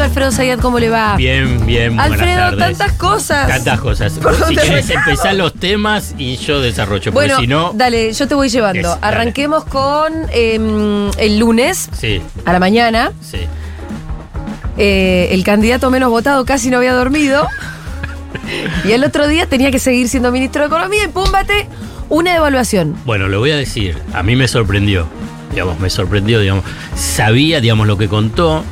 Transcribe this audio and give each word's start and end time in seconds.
Querido 0.00 0.08
Alfredo 0.12 0.32
Sayat, 0.32 0.60
¿cómo 0.60 0.78
le 0.78 0.88
va? 0.88 1.14
Bien, 1.16 1.66
bien, 1.66 1.94
buenas 1.94 2.12
Alfredo, 2.12 2.38
tardes. 2.38 2.58
tantas 2.78 2.92
cosas. 2.96 3.48
Tantas 3.48 3.80
cosas. 3.80 4.12
¿Por 4.14 4.34
Si 4.34 4.40
dónde 4.40 4.62
quieres 4.62 4.84
arrancamos? 4.90 5.08
empezar 5.10 5.34
los 5.34 5.52
temas 5.52 6.14
y 6.16 6.36
yo 6.38 6.62
desarrollo, 6.62 7.12
Bueno, 7.12 7.34
porque 7.34 7.44
si 7.44 7.46
no. 7.46 7.72
dale, 7.74 8.10
yo 8.14 8.26
te 8.26 8.34
voy 8.34 8.48
llevando. 8.48 8.92
Es. 8.94 8.98
Arranquemos 9.02 9.64
con 9.66 10.14
em, 10.32 11.10
el 11.18 11.38
lunes 11.38 11.90
Sí, 11.92 12.22
a 12.46 12.52
la 12.54 12.58
mañana. 12.58 13.12
sí. 13.20 13.40
Eh, 14.78 15.28
el 15.32 15.44
candidato 15.44 15.90
menos 15.90 16.08
votado 16.08 16.46
casi 16.46 16.70
no 16.70 16.78
había 16.78 16.94
dormido. 16.94 17.46
y 18.88 18.92
el 18.92 19.04
otro 19.04 19.28
día 19.28 19.44
tenía 19.44 19.70
que 19.70 19.78
seguir 19.80 20.08
siendo 20.08 20.32
ministro 20.32 20.62
de 20.62 20.68
Economía 20.68 21.04
y 21.04 21.08
púmbate, 21.08 21.66
una 22.08 22.32
devaluación. 22.32 22.96
Bueno, 23.04 23.28
lo 23.28 23.38
voy 23.40 23.50
a 23.50 23.56
decir. 23.56 23.98
A 24.14 24.22
mí 24.22 24.34
me 24.34 24.48
sorprendió. 24.48 25.06
Digamos, 25.50 25.78
me 25.78 25.90
sorprendió, 25.90 26.40
digamos. 26.40 26.64
Sabía, 26.96 27.60
digamos, 27.60 27.86
lo 27.86 27.98
que 27.98 28.08
contó. 28.08 28.64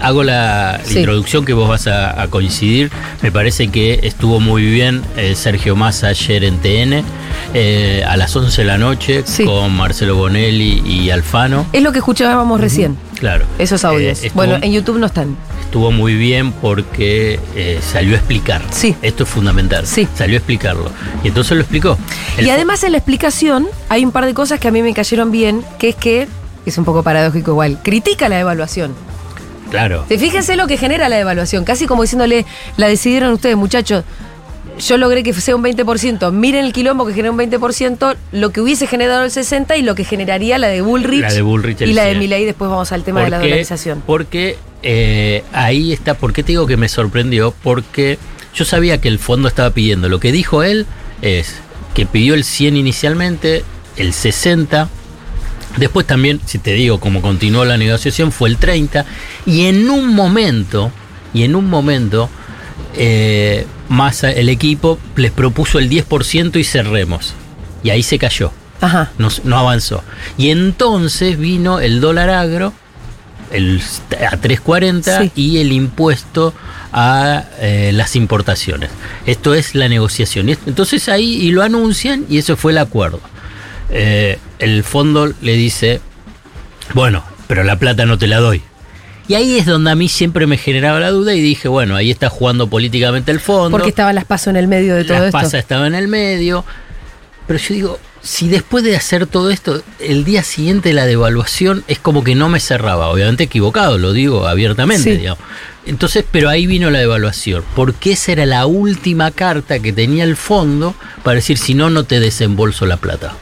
Hago 0.00 0.22
la, 0.22 0.80
Sí. 0.84 0.98
introducción 0.98 1.44
que 1.44 1.52
vos 1.52 1.68
vas 1.68 1.86
a, 1.88 2.20
a 2.22 2.28
coincidir. 2.28 2.90
Me 3.22 3.32
parece 3.32 3.68
que 3.68 4.00
estuvo 4.04 4.38
muy 4.40 4.62
bien 4.62 5.02
eh, 5.16 5.34
Sergio 5.34 5.74
Massa 5.76 6.08
ayer 6.08 6.44
en 6.44 6.58
TN 6.58 7.02
eh, 7.54 8.04
a 8.06 8.16
las 8.16 8.34
11 8.36 8.62
de 8.62 8.66
la 8.66 8.78
noche 8.78 9.22
Sí. 9.26 9.44
con 9.44 9.74
Marcelo 9.76 10.14
Bonelli 10.16 10.82
y 10.86 11.10
Alfano. 11.10 11.66
Es 11.72 11.82
lo 11.82 11.90
que 11.92 11.98
escuchábamos 11.98 12.60
recién, 12.60 12.96
Claro. 13.18 13.44
esos 13.58 13.84
audios. 13.84 14.22
Eh, 14.22 14.26
estuvo- 14.28 14.34
bueno, 14.44 14.58
en 14.62 14.72
YouTube 14.72 14.98
no 14.98 15.06
están. 15.06 15.36
estuvo 15.64 15.90
muy 15.90 16.14
bien 16.14 16.52
porque 16.52 17.40
salió 17.82 18.14
a 18.14 18.18
explicar. 18.18 18.62
Sí. 18.70 18.94
Esto 19.02 19.24
es 19.24 19.28
fundamental. 19.28 19.86
Sí. 19.86 20.06
Salió 20.14 20.36
a 20.36 20.38
explicarlo. 20.38 20.90
Y 21.24 21.28
entonces 21.28 21.56
lo 21.56 21.62
explicó. 21.62 21.98
El 22.36 22.46
Y 22.46 22.50
además 22.50 22.84
en 22.84 22.92
la 22.92 22.98
explicación 22.98 23.66
hay 23.88 24.04
un 24.04 24.12
par 24.12 24.26
de 24.26 24.32
cosas 24.34 24.60
que 24.60 24.68
a 24.68 24.70
mí 24.70 24.80
me 24.82 24.94
cayeron 24.94 25.30
bien, 25.32 25.64
que 25.78 25.88
es 25.90 25.96
que, 25.96 26.28
es 26.64 26.78
un 26.78 26.84
poco 26.84 27.02
paradójico 27.02 27.50
igual, 27.50 27.80
critica 27.82 28.28
la 28.28 28.36
devaluación. 28.36 28.94
Claro. 29.70 30.04
Fíjense 30.08 30.56
lo 30.56 30.66
que 30.66 30.76
genera 30.76 31.08
la 31.08 31.16
devaluación, 31.16 31.64
casi 31.64 31.86
como 31.86 32.02
diciéndole, 32.02 32.46
la 32.76 32.88
decidieron 32.88 33.32
ustedes, 33.32 33.56
muchachos. 33.56 34.04
Yo 34.78 34.96
logré 34.96 35.24
que 35.24 35.32
sea 35.32 35.56
un 35.56 35.64
20%. 35.64 36.30
Miren 36.30 36.64
el 36.64 36.72
quilombo 36.72 37.04
que 37.04 37.12
genera 37.12 37.32
un 37.32 37.38
20%, 37.38 38.16
lo 38.30 38.50
que 38.50 38.60
hubiese 38.60 38.86
generado 38.86 39.24
el 39.24 39.30
60% 39.30 39.76
y 39.76 39.82
lo 39.82 39.94
que 39.96 40.04
generaría 40.04 40.56
la 40.58 40.68
de 40.68 40.82
Bullrich. 40.82 41.20
La 41.20 41.32
de 41.32 41.42
Bullrich, 41.42 41.80
el 41.82 41.90
Y 41.90 41.94
la 41.94 42.04
de 42.04 42.10
100. 42.10 42.18
Milei, 42.20 42.44
después 42.44 42.70
vamos 42.70 42.92
al 42.92 43.02
tema 43.02 43.24
de 43.24 43.30
la 43.30 43.38
dolarización. 43.38 44.02
Porque 44.06 44.56
eh, 44.84 45.42
ahí 45.52 45.92
está. 45.92 46.14
¿Por 46.14 46.32
qué 46.32 46.44
te 46.44 46.52
digo 46.52 46.66
que 46.66 46.76
me 46.76 46.88
sorprendió? 46.88 47.52
Porque 47.62 48.18
yo 48.54 48.64
sabía 48.64 49.00
que 49.00 49.08
el 49.08 49.18
fondo 49.18 49.48
estaba 49.48 49.70
pidiendo. 49.70 50.08
Lo 50.08 50.20
que 50.20 50.30
dijo 50.30 50.62
él 50.62 50.86
es 51.22 51.56
que 51.94 52.06
pidió 52.06 52.34
el 52.34 52.44
100 52.44 52.76
inicialmente, 52.76 53.64
el 53.96 54.12
60. 54.12 54.88
Después 55.76 56.06
también, 56.06 56.40
si 56.46 56.58
te 56.58 56.72
digo 56.72 56.98
cómo 56.98 57.22
continuó 57.22 57.64
la 57.64 57.76
negociación, 57.76 58.32
fue 58.32 58.48
el 58.48 58.56
30. 58.56 59.04
Y 59.46 59.66
en 59.66 59.88
un 59.90 60.14
momento, 60.14 60.90
y 61.34 61.44
en 61.44 61.54
un 61.54 61.68
momento, 61.68 62.28
eh, 62.96 63.66
Massa, 63.88 64.30
el 64.30 64.48
equipo, 64.48 64.98
les 65.16 65.30
propuso 65.30 65.78
el 65.78 65.88
10% 65.88 66.56
y 66.58 66.64
cerremos. 66.64 67.34
Y 67.82 67.90
ahí 67.90 68.02
se 68.02 68.18
cayó 68.18 68.50
Ajá. 68.80 69.12
no, 69.18 69.28
no 69.44 69.56
avanzó. 69.58 70.02
Y 70.36 70.50
entonces 70.50 71.38
vino 71.38 71.80
el 71.80 72.00
dólar 72.00 72.28
agro 72.30 72.72
el, 73.52 73.80
a 74.20 74.36
3.40 74.36 75.22
Sí. 75.22 75.32
y 75.34 75.58
el 75.58 75.72
impuesto 75.72 76.52
a 76.92 77.44
eh, 77.60 77.92
las 77.94 78.14
importaciones. 78.16 78.90
Esto 79.26 79.54
es 79.54 79.74
la 79.74 79.88
negociación. 79.88 80.48
Entonces 80.48 81.08
ahí 81.08 81.36
y 81.36 81.50
lo 81.50 81.62
anuncian 81.62 82.26
y 82.28 82.38
eso 82.38 82.56
fue 82.56 82.72
el 82.72 82.78
acuerdo. 82.78 83.20
Eh, 83.90 84.38
el 84.58 84.84
fondo 84.84 85.32
le 85.40 85.52
dice, 85.54 86.00
bueno, 86.94 87.24
pero 87.46 87.64
la 87.64 87.76
plata 87.78 88.06
no 88.06 88.18
te 88.18 88.26
la 88.26 88.38
doy. 88.38 88.62
Y 89.28 89.34
ahí 89.34 89.58
es 89.58 89.66
donde 89.66 89.90
a 89.90 89.94
mí 89.94 90.08
siempre 90.08 90.46
me 90.46 90.56
generaba 90.56 91.00
la 91.00 91.10
duda 91.10 91.34
y 91.34 91.40
dije, 91.42 91.68
bueno, 91.68 91.96
ahí 91.96 92.10
está 92.10 92.30
jugando 92.30 92.68
políticamente 92.68 93.30
el 93.30 93.40
fondo. 93.40 93.70
Porque 93.70 93.90
estaban 93.90 94.14
las 94.14 94.24
pasos 94.24 94.48
en 94.48 94.56
el 94.56 94.68
medio 94.68 94.94
de 94.94 95.04
todo 95.04 95.18
Las 95.18 95.26
esto. 95.26 95.38
pasas 95.38 95.54
estaba 95.54 95.86
en 95.86 95.94
el 95.94 96.08
medio. 96.08 96.64
Pero 97.46 97.58
yo 97.58 97.74
digo, 97.74 97.98
si 98.22 98.48
después 98.48 98.84
de 98.84 98.96
hacer 98.96 99.26
todo 99.26 99.50
esto, 99.50 99.82
el 100.00 100.24
día 100.24 100.42
siguiente 100.42 100.90
de 100.90 100.94
la 100.94 101.04
devaluación 101.04 101.84
es 101.88 101.98
como 101.98 102.24
que 102.24 102.34
no 102.34 102.48
me 102.48 102.58
cerraba. 102.58 103.08
Obviamente 103.08 103.44
equivocado, 103.44 103.98
lo 103.98 104.14
digo 104.14 104.46
abiertamente, 104.46 105.02
Sí. 105.12 105.16
digamos. 105.18 105.42
Entonces, 105.84 106.24
pero 106.30 106.48
ahí 106.48 106.66
vino 106.66 106.90
la 106.90 106.98
devaluación. 106.98 107.64
Porque 107.76 108.12
esa 108.12 108.32
era 108.32 108.46
la 108.46 108.64
última 108.64 109.30
carta 109.30 109.78
que 109.78 109.92
tenía 109.92 110.24
el 110.24 110.36
fondo 110.36 110.94
para 111.22 111.36
decir, 111.36 111.58
si 111.58 111.74
no, 111.74 111.90
no 111.90 112.04
te 112.04 112.18
desembolso 112.18 112.86
la 112.86 112.96
plata. 112.96 113.34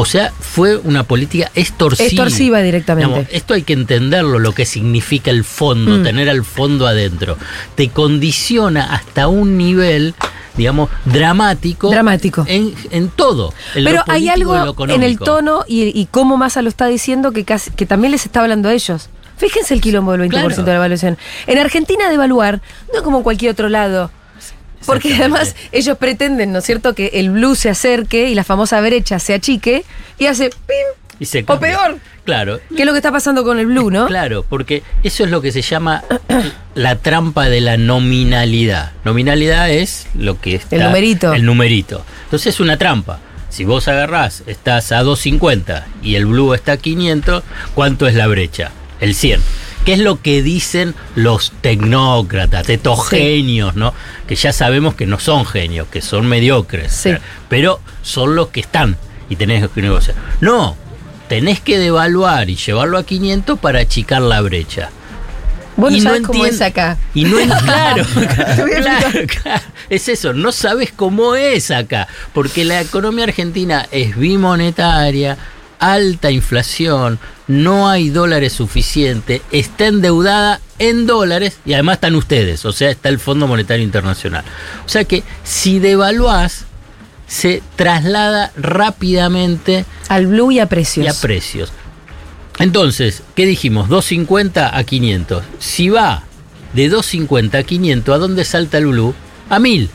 O 0.00 0.04
sea, 0.04 0.32
fue 0.38 0.76
una 0.76 1.02
política 1.02 1.50
extorsiva. 1.56 2.06
Extorsiva 2.06 2.60
directamente. 2.60 3.08
Digamos, 3.08 3.28
esto 3.32 3.54
hay 3.54 3.62
que 3.62 3.72
entenderlo, 3.72 4.38
lo 4.38 4.52
que 4.52 4.64
significa 4.64 5.32
el 5.32 5.42
fondo, 5.42 5.98
Mm. 5.98 6.02
tener 6.04 6.28
al 6.30 6.44
fondo 6.44 6.86
adentro. 6.86 7.36
Te 7.74 7.88
condiciona 7.88 8.94
hasta 8.94 9.26
un 9.26 9.58
nivel, 9.58 10.14
digamos, 10.56 10.88
dramático. 11.04 11.90
Dramático. 11.90 12.44
En, 12.46 12.74
en 12.92 13.08
todo. 13.08 13.52
en 13.74 13.84
lo 13.84 13.90
Pero 13.90 14.04
hay 14.06 14.28
algo 14.28 14.54
lo 14.56 14.88
en 14.94 15.02
el 15.02 15.18
tono 15.18 15.64
y, 15.66 15.98
y 16.00 16.06
cómo 16.06 16.36
Massa 16.36 16.62
lo 16.62 16.68
está 16.68 16.86
diciendo 16.86 17.32
que, 17.32 17.44
casi- 17.44 17.72
que 17.72 17.84
también 17.84 18.12
les 18.12 18.24
está 18.24 18.40
hablando 18.40 18.68
a 18.68 18.74
ellos. 18.74 19.10
Fíjense 19.36 19.74
el 19.74 19.80
quilombo 19.80 20.12
del 20.12 20.20
20% 20.22 20.30
Claro. 20.30 20.62
de 20.64 20.70
la 20.72 20.76
evaluación. 20.76 21.18
En 21.48 21.58
Argentina 21.58 22.08
devaluar 22.08 22.60
no 22.92 22.98
es 22.98 23.02
como 23.02 23.18
en 23.18 23.22
cualquier 23.24 23.50
otro 23.52 23.68
lado. 23.68 24.10
Porque 24.86 25.14
además 25.14 25.56
ellos 25.72 25.98
pretenden, 25.98 26.52
¿no 26.52 26.58
es 26.58 26.64
cierto?, 26.64 26.94
que 26.94 27.10
el 27.14 27.30
blue 27.30 27.54
se 27.54 27.68
acerque 27.68 28.28
y 28.28 28.34
la 28.34 28.44
famosa 28.44 28.80
brecha 28.80 29.18
se 29.18 29.34
achique 29.34 29.84
y 30.18 30.26
hace 30.26 30.50
pim, 30.50 30.86
Y 31.18 31.26
se 31.26 31.44
o 31.46 31.58
peor. 31.58 31.98
Claro. 32.24 32.60
que 32.76 32.82
es 32.82 32.86
lo 32.86 32.92
que 32.92 32.98
está 32.98 33.10
pasando 33.10 33.42
con 33.42 33.58
el 33.58 33.66
blue, 33.66 33.90
¿no? 33.90 34.06
Claro, 34.06 34.44
porque 34.46 34.82
eso 35.02 35.24
es 35.24 35.30
lo 35.30 35.40
que 35.40 35.50
se 35.50 35.62
llama 35.62 36.04
la 36.74 36.96
trampa 36.96 37.48
de 37.48 37.62
la 37.62 37.78
nominalidad. 37.78 38.92
Nominalidad 39.04 39.70
es 39.70 40.06
lo 40.14 40.38
que 40.38 40.54
está. 40.54 40.76
El 40.76 40.82
numerito. 40.82 41.32
El 41.32 41.46
numerito. 41.46 42.04
Entonces 42.24 42.54
es 42.54 42.60
una 42.60 42.76
trampa. 42.76 43.20
Si 43.48 43.64
vos 43.64 43.88
agarrás, 43.88 44.42
estás 44.46 44.92
a 44.92 45.02
250 45.02 45.86
y 46.02 46.16
el 46.16 46.26
blue 46.26 46.52
está 46.52 46.72
a 46.72 46.76
500, 46.76 47.42
¿cuánto 47.74 48.06
es 48.06 48.14
la 48.14 48.26
brecha? 48.26 48.72
El 49.00 49.14
100. 49.14 49.40
¿Qué 49.88 49.94
es 49.94 50.00
lo 50.00 50.20
que 50.20 50.42
dicen 50.42 50.94
los 51.14 51.50
tecnócratas, 51.62 52.68
estos 52.68 53.08
Sí. 53.08 53.16
genios, 53.16 53.74
¿no? 53.74 53.94
Que 54.26 54.36
ya 54.36 54.52
sabemos 54.52 54.94
que 54.94 55.06
no 55.06 55.18
son 55.18 55.46
genios, 55.46 55.88
que 55.90 56.02
son 56.02 56.26
mediocres. 56.26 56.92
Sí. 56.92 57.12
Pero 57.48 57.80
son 58.02 58.34
los 58.36 58.48
que 58.48 58.60
están 58.60 58.98
y 59.30 59.36
tenés 59.36 59.66
que 59.70 59.80
negociar. 59.80 60.14
No, 60.42 60.76
tenés 61.30 61.60
que 61.60 61.78
devaluar 61.78 62.50
y 62.50 62.56
llevarlo 62.56 62.98
a 62.98 63.04
500 63.06 63.58
para 63.58 63.78
achicar 63.80 64.20
la 64.20 64.42
brecha. 64.42 64.90
Vos 65.78 65.90
no 65.92 66.16
Y 66.16 66.20
cómo 66.20 66.44
entien- 66.44 66.48
es 66.50 66.60
acá. 66.60 66.98
Y 67.14 67.24
no 67.24 67.36
claro, 67.64 68.02
a 68.14 68.26
claro, 68.26 69.20
claro. 69.42 69.62
es 69.88 70.06
eso, 70.10 70.34
no 70.34 70.52
sabes 70.52 70.92
cómo 70.94 71.34
es 71.34 71.70
acá, 71.70 72.08
porque 72.34 72.66
la 72.66 72.82
economía 72.82 73.24
argentina 73.24 73.86
es 73.90 74.14
bimonetaria, 74.18 75.38
alta 75.78 76.30
inflación, 76.30 77.18
no 77.48 77.88
hay 77.88 78.10
dólares 78.10 78.52
suficientes, 78.52 79.40
está 79.50 79.86
endeudada 79.86 80.60
en 80.78 81.06
dólares 81.06 81.58
y 81.64 81.72
además 81.72 81.94
están 81.94 82.14
ustedes, 82.14 82.64
o 82.64 82.72
sea, 82.72 82.90
está 82.90 83.08
el 83.08 83.18
Fondo 83.18 83.46
Monetario 83.46 83.84
Internacional. 83.84 84.44
O 84.84 84.88
sea 84.88 85.04
que 85.04 85.24
si 85.44 85.78
devaluás, 85.78 86.66
se 87.26 87.62
traslada 87.76 88.52
rápidamente 88.56 89.84
Al 90.08 90.26
blue 90.26 90.50
y 90.52 90.60
a 90.60 90.66
precios. 90.66 91.04
y 91.06 91.08
a 91.08 91.14
precios. 91.14 91.72
Entonces, 92.58 93.22
¿qué 93.34 93.46
dijimos? 93.46 93.88
250 93.88 94.76
a 94.76 94.84
500. 94.84 95.44
Si 95.58 95.88
va 95.90 96.24
de 96.72 96.88
250 96.88 97.58
a 97.58 97.62
500, 97.62 98.14
¿a 98.14 98.18
dónde 98.18 98.44
salta 98.44 98.78
el 98.78 98.86
blue? 98.86 99.14
A 99.48 99.58
1000. 99.58 99.90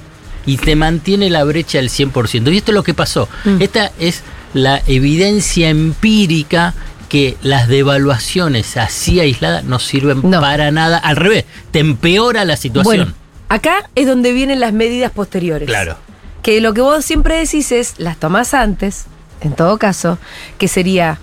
Y 0.45 0.57
te 0.57 0.75
mantiene 0.75 1.29
la 1.29 1.43
brecha 1.43 1.79
del 1.79 1.89
100%. 1.89 2.53
Y 2.53 2.57
esto 2.57 2.71
es 2.71 2.75
lo 2.75 2.83
que 2.83 2.93
pasó. 2.93 3.27
Mm. 3.45 3.61
Esta 3.61 3.91
es 3.99 4.21
la 4.53 4.81
evidencia 4.87 5.69
empírica 5.69 6.73
que 7.13 7.37
las 7.43 7.67
devaluaciones 7.67 8.75
así 8.75 9.19
aisladas 9.19 9.63
no 9.65 9.77
sirven 9.77 10.21
No. 10.23 10.41
para 10.41 10.71
nada. 10.71 10.97
Al 10.97 11.15
revés, 11.15 11.45
te 11.69 11.77
empeora 11.77 12.43
la 12.43 12.57
situación. 12.57 12.83
Bueno, 12.95 13.13
acá 13.49 13.87
es 13.93 14.07
donde 14.07 14.31
vienen 14.33 14.59
las 14.59 14.73
medidas 14.73 15.11
posteriores. 15.11 15.67
Claro. 15.67 15.95
Que 16.41 16.59
lo 16.59 16.73
que 16.73 16.81
vos 16.81 17.05
siempre 17.05 17.35
decís 17.35 17.71
es, 17.71 17.99
las 17.99 18.17
tomás 18.17 18.55
antes, 18.55 19.05
en 19.41 19.53
todo 19.53 19.77
caso, 19.77 20.17
que 20.57 20.67
sería 20.67 21.19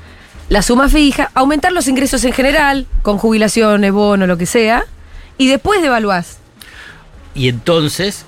la 0.49 0.63
suma 0.63 0.89
fija, 0.89 1.33
aumentar 1.35 1.73
los 1.73 1.89
ingresos 1.89 2.23
en 2.23 2.35
general, 2.35 2.87
con 3.03 3.19
jubilaciones, 3.19 3.91
bono, 3.91 4.29
lo 4.29 4.39
que 4.39 4.47
sea, 4.47 4.85
y 5.39 5.49
después 5.49 5.83
devaluás. 5.83 6.39
Y 7.35 7.49
entonces, 7.49 8.27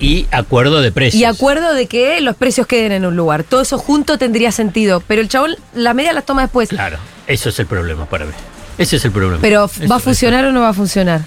y 0.00 0.26
acuerdo 0.30 0.80
de 0.80 0.92
precios. 0.92 1.20
Y 1.20 1.24
acuerdo 1.24 1.74
de 1.74 1.86
que 1.86 2.20
los 2.20 2.36
precios 2.36 2.66
queden 2.66 2.92
en 2.92 3.04
un 3.06 3.16
lugar. 3.16 3.44
Todo 3.44 3.62
eso 3.62 3.78
junto 3.78 4.18
tendría 4.18 4.52
sentido, 4.52 5.00
pero 5.06 5.20
el 5.22 5.28
chabón 5.28 5.56
la 5.74 5.94
media 5.94 6.12
las 6.12 6.26
toma 6.26 6.42
después. 6.42 6.68
Claro, 6.68 6.98
eso 7.26 7.48
es 7.48 7.58
el 7.58 7.66
problema 7.66 8.06
para 8.06 8.24
mí. 8.26 8.32
Ese 8.76 8.96
es 8.96 9.04
el 9.04 9.12
problema. 9.12 9.38
Pero 9.40 9.64
Eso- 9.66 9.88
¿va 9.90 9.96
a 9.96 10.00
funcionar 10.00 10.44
o 10.44 10.52
no 10.52 10.60
va 10.60 10.68
a 10.70 10.74
funcionar? 10.74 11.22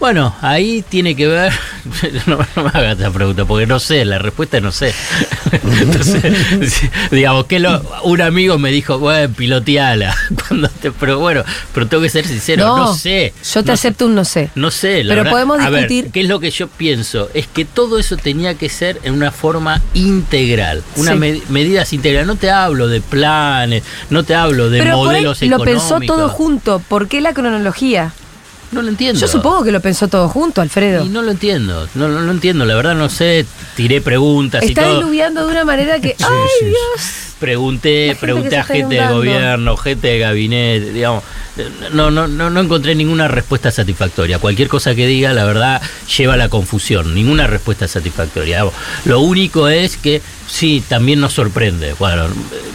Bueno, 0.00 0.34
ahí 0.40 0.82
tiene 0.88 1.14
que 1.14 1.26
ver, 1.26 1.52
no, 2.26 2.38
no 2.56 2.62
me 2.64 2.70
hagas 2.70 2.96
esta 2.96 3.10
pregunta, 3.10 3.44
porque 3.44 3.66
no 3.66 3.78
sé, 3.78 4.06
la 4.06 4.18
respuesta 4.18 4.56
es 4.56 4.62
no 4.62 4.72
sé. 4.72 4.94
Entonces, 5.52 6.90
digamos 7.10 7.44
que 7.44 7.58
lo, 7.60 7.82
un 8.04 8.22
amigo 8.22 8.58
me 8.58 8.70
dijo, 8.70 8.98
bueno, 8.98 9.32
piloteala, 9.34 10.16
cuando 10.48 10.68
te, 10.68 10.90
pero 10.90 11.18
bueno, 11.18 11.44
pero 11.74 11.86
tengo 11.86 12.02
que 12.02 12.08
ser 12.08 12.26
sincero, 12.26 12.66
no, 12.78 12.94
sé. 12.94 13.34
Yo 13.52 13.60
te 13.62 13.66
no 13.68 13.72
acepto 13.74 14.06
un 14.06 14.14
no 14.14 14.24
sé. 14.24 14.50
No 14.54 14.70
sé, 14.70 15.04
la 15.04 15.10
Pero 15.12 15.24
verdad. 15.24 15.30
podemos 15.32 15.60
A 15.60 15.68
ver, 15.68 15.86
discutir- 15.86 16.10
¿Qué 16.12 16.20
es 16.22 16.28
lo 16.28 16.40
que 16.40 16.50
yo 16.50 16.68
pienso? 16.68 17.28
Es 17.34 17.46
que 17.46 17.66
todo 17.66 17.98
eso 17.98 18.16
tenía 18.16 18.54
que 18.54 18.70
ser 18.70 18.98
en 19.02 19.12
una 19.12 19.30
forma 19.30 19.82
integral, 19.92 20.82
una 20.96 21.12
Sí. 21.12 21.18
med- 21.18 21.42
medidas 21.50 21.92
integrales. 21.92 22.26
No 22.26 22.36
te 22.36 22.50
hablo 22.50 22.88
de 22.88 23.02
planes, 23.02 23.82
no 24.08 24.24
te 24.24 24.34
hablo 24.34 24.70
de 24.70 24.78
Pero 24.78 24.96
por 24.96 25.08
ahí 25.14 25.22
modelos 25.24 25.42
lo 25.42 25.46
económicos. 25.46 25.82
pensó 25.82 26.00
todo 26.06 26.28
junto. 26.30 26.78
¿Por 26.88 27.06
qué 27.06 27.20
la 27.20 27.34
cronología? 27.34 28.12
No 28.72 28.82
lo 28.82 28.88
entiendo. 28.88 29.20
Yo 29.20 29.26
supongo 29.26 29.64
que 29.64 29.72
lo 29.72 29.80
pensó 29.80 30.08
todo 30.08 30.28
junto, 30.28 30.60
Alfredo. 30.60 31.04
Y 31.04 31.08
no 31.08 31.22
lo 31.22 31.32
entiendo, 31.32 31.88
no, 31.94 32.08
no 32.08 32.20
lo 32.20 32.30
entiendo, 32.30 32.64
la 32.64 32.74
verdad 32.76 32.94
no 32.94 33.08
sé, 33.08 33.44
tiré 33.74 34.00
preguntas 34.00 34.62
Está 34.62 34.82
y 34.82 34.84
todo. 34.84 34.98
diluviando 35.00 35.44
de 35.44 35.50
una 35.50 35.64
manera 35.64 36.00
que. 36.00 36.16
¡Ay, 36.20 36.48
sí. 36.60 36.66
Dios! 36.66 36.76
Pregunté, 37.40 38.08
gente 38.08 38.20
pregunté 38.20 38.58
a 38.58 38.64
gente 38.64 38.96
de 38.96 39.06
gobierno, 39.08 39.76
gente 39.78 40.08
de 40.08 40.18
gabinete, 40.18 40.92
digamos, 40.92 41.24
no, 41.92 42.10
no, 42.10 42.28
no, 42.28 42.50
no 42.50 42.60
encontré 42.60 42.94
ninguna 42.94 43.28
respuesta 43.28 43.70
satisfactoria. 43.70 44.38
Cualquier 44.38 44.68
cosa 44.68 44.94
que 44.94 45.06
diga, 45.06 45.32
la 45.32 45.44
verdad, 45.44 45.80
lleva 46.16 46.34
a 46.34 46.36
la 46.36 46.50
confusión, 46.50 47.14
ninguna 47.14 47.46
respuesta 47.46 47.88
satisfactoria. 47.88 48.64
Lo 49.06 49.20
único 49.20 49.68
es 49.68 49.96
que 49.96 50.20
sí, 50.50 50.82
también 50.88 51.20
nos 51.20 51.32
sorprende. 51.34 51.94
Bueno, 51.98 52.26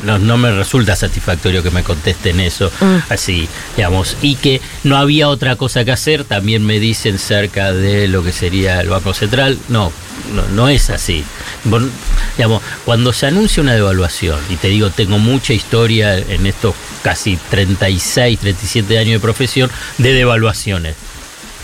no, 0.03 0.17
no 0.19 0.37
me 0.37 0.51
resulta 0.51 0.95
satisfactorio 0.95 1.61
que 1.63 1.71
me 1.71 1.83
contesten 1.83 2.39
eso 2.39 2.71
Mm. 2.79 2.97
así, 3.09 3.47
digamos, 3.75 4.15
y 4.21 4.35
que 4.35 4.61
no 4.83 4.97
había 4.97 5.27
otra 5.29 5.55
cosa 5.55 5.83
que 5.85 5.91
hacer, 5.91 6.23
también 6.23 6.65
me 6.65 6.79
dicen 6.79 7.19
cerca 7.19 7.73
de 7.73 8.07
lo 8.07 8.23
que 8.23 8.31
sería 8.31 8.81
el 8.81 8.89
Banco 8.89 9.13
Central. 9.13 9.57
No, 9.69 9.91
no, 10.33 10.47
no 10.49 10.69
es 10.69 10.89
así. 10.89 11.23
Bon- 11.65 11.91
digamos, 12.37 12.61
cuando 12.85 13.11
se 13.13 13.27
anuncia 13.27 13.61
una 13.61 13.73
devaluación, 13.73 14.39
y 14.49 14.55
te 14.55 14.67
digo, 14.69 14.89
tengo 14.89 15.17
mucha 15.19 15.53
historia 15.53 16.17
en 16.17 16.45
estos 16.45 16.75
casi 17.03 17.37
36, 17.49 18.39
37 18.39 18.97
años 18.97 19.13
de 19.13 19.19
profesión 19.19 19.69
de 19.97 20.13
devaluaciones, 20.13 20.95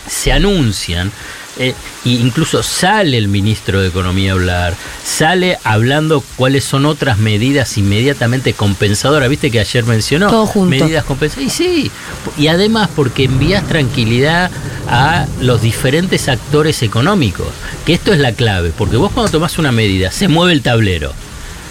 se 0.08 0.32
anuncian. 0.32 1.12
Eh, 1.58 1.74
e 2.06 2.10
incluso 2.10 2.64
sale 2.64 3.18
el 3.18 3.28
ministro 3.28 3.82
de 3.82 3.90
Economía 3.90 4.32
a 4.32 4.36
hablar, 4.36 4.76
sale 5.04 5.58
hablando 5.64 6.24
cuáles 6.36 6.64
son 6.64 6.86
otras 6.86 7.18
medidas 7.18 7.78
inmediatamente 7.78 8.54
compensadoras. 8.54 9.30
Viste 9.30 9.52
que 9.52 9.60
ayer 9.60 9.84
mencionó 9.86 10.30
Todo 10.30 10.46
junto. 10.46 10.70
medidas 10.70 11.04
compensadoras. 11.04 11.54
Y 11.54 11.56
sí, 11.56 11.92
y 12.38 12.48
además 12.48 12.90
porque 12.96 13.26
envías 13.26 13.68
tranquilidad 13.68 14.50
a 14.88 15.26
los 15.42 15.62
diferentes 15.62 16.28
actores 16.28 16.82
económicos, 16.84 17.48
que 17.86 17.94
esto 17.94 18.14
es 18.14 18.20
la 18.20 18.32
clave, 18.34 18.72
porque 18.78 18.98
vos 18.98 19.12
cuando 19.12 19.32
tomás 19.32 19.58
una 19.58 19.72
medida, 19.72 20.12
se 20.12 20.28
mueve 20.28 20.54
el 20.54 20.62
tablero, 20.62 21.14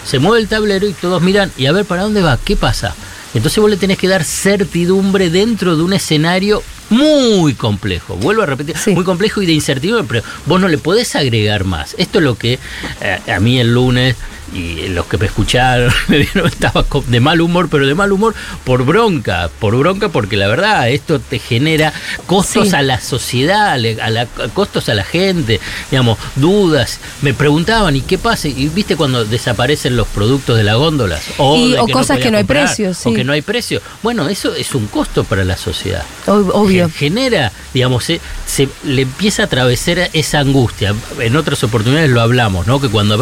se 0.04 0.18
mueve 0.18 0.42
el 0.42 0.48
tablero 0.48 0.86
y 0.88 0.92
todos 0.92 1.22
miran, 1.22 1.50
y 1.56 1.66
a 1.66 1.72
ver, 1.72 1.84
¿para 1.84 2.02
dónde 2.02 2.22
va? 2.22 2.38
¿Qué 2.42 2.56
pasa? 2.56 2.94
Entonces 3.34 3.60
vos 3.60 3.70
le 3.70 3.76
tenés 3.76 3.98
que 3.98 4.08
dar 4.08 4.24
certidumbre 4.24 5.30
dentro 5.30 5.76
de 5.76 5.82
un 5.82 5.92
escenario 5.92 6.62
muy 6.90 7.54
complejo. 7.54 8.16
Vuelvo 8.16 8.42
a 8.42 8.46
repetir, 8.46 8.76
Sí. 8.76 8.90
muy 8.90 9.04
complejo 9.04 9.40
y 9.42 9.46
de 9.46 9.52
incertidumbre, 9.52 10.06
pero 10.06 10.22
vos 10.46 10.60
no 10.60 10.68
le 10.68 10.78
podés 10.78 11.16
agregar 11.16 11.64
más. 11.64 11.94
Esto 11.98 12.18
es 12.18 12.24
lo 12.24 12.36
que 12.36 12.58
eh, 13.00 13.18
a 13.32 13.40
mí 13.40 13.58
el 13.58 13.72
lunes 13.72 14.16
y 14.54 14.88
los 14.88 15.06
que 15.06 15.18
me 15.18 15.26
escucharon 15.26 15.92
me 16.08 16.18
vieron 16.18 16.46
estaba 16.48 16.84
de 17.06 17.20
mal 17.20 17.40
humor, 17.40 17.68
pero 17.70 17.86
de 17.86 17.94
mal 17.94 18.12
humor 18.12 18.34
por 18.64 18.84
bronca, 18.84 19.50
por 19.58 19.76
bronca 19.76 20.08
porque 20.08 20.36
la 20.36 20.48
verdad 20.48 20.88
esto 20.90 21.20
te 21.20 21.38
genera 21.38 21.92
costos 22.26 22.68
Sí. 22.70 22.74
a 22.76 22.82
la 22.82 23.00
sociedad, 23.00 23.70
a 23.72 23.78
la, 24.10 24.22
a 24.22 24.26
costos 24.54 24.88
a 24.88 24.94
la 24.94 25.04
gente, 25.04 25.60
digamos, 25.90 26.18
dudas. 26.36 26.98
Me 27.22 27.32
preguntaban, 27.34 27.96
¿y 27.96 28.00
qué 28.02 28.18
pasa? 28.18 28.48
Y 28.48 28.68
viste 28.68 28.96
cuando 28.96 29.24
desaparecen 29.24 29.96
los 29.96 30.06
productos 30.08 30.56
de 30.56 30.64
las 30.64 30.76
góndolas 30.76 31.22
o, 31.38 31.56
Y- 31.56 31.72
de 31.72 31.80
o 31.80 31.86
que 31.86 31.92
cosas 31.92 32.18
que 32.18 32.30
no 32.30 32.38
hay 32.38 32.44
comprar, 32.44 32.66
precio, 32.66 32.90
o 32.90 32.94
sí. 32.94 33.14
que 33.14 33.24
no 33.24 33.32
hay 33.32 33.42
precio. 33.42 33.80
Bueno, 34.02 34.28
eso 34.28 34.54
es 34.54 34.74
un 34.74 34.86
costo 34.86 35.24
para 35.24 35.44
la 35.44 35.56
sociedad 35.56 36.02
Ob- 36.26 36.50
Obvio. 36.52 36.88
ge- 36.88 36.94
genera, 37.10 37.52
digamos, 37.74 38.04
se, 38.04 38.20
se 38.46 38.68
le 38.84 39.02
empieza 39.02 39.42
a 39.42 39.46
atravesar 39.46 40.10
esa 40.12 40.40
angustia. 40.40 40.94
En 41.20 41.36
otras 41.36 41.62
oportunidades 41.64 42.10
lo 42.10 42.20
hablamos, 42.20 42.66
¿no? 42.66 42.80
Que 42.80 42.88
cuando 42.88 43.18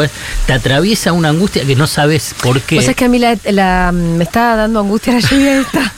te 0.46 0.52
atraviesa 0.52 1.12
una 1.18 1.28
angustia 1.30 1.64
que 1.64 1.76
no 1.76 1.86
sabes 1.86 2.34
por 2.42 2.60
qué. 2.60 2.76
Vos 2.76 2.84
sabés 2.84 2.96
que 2.96 3.04
a 3.04 3.08
mí 3.08 3.18
la, 3.18 3.36
la- 3.50 3.92
me 3.92 4.24
está 4.24 4.56
dando 4.56 4.80
angustia 4.80 5.12
la 5.14 5.20
lluvia 5.20 5.60
esta. 5.60 5.92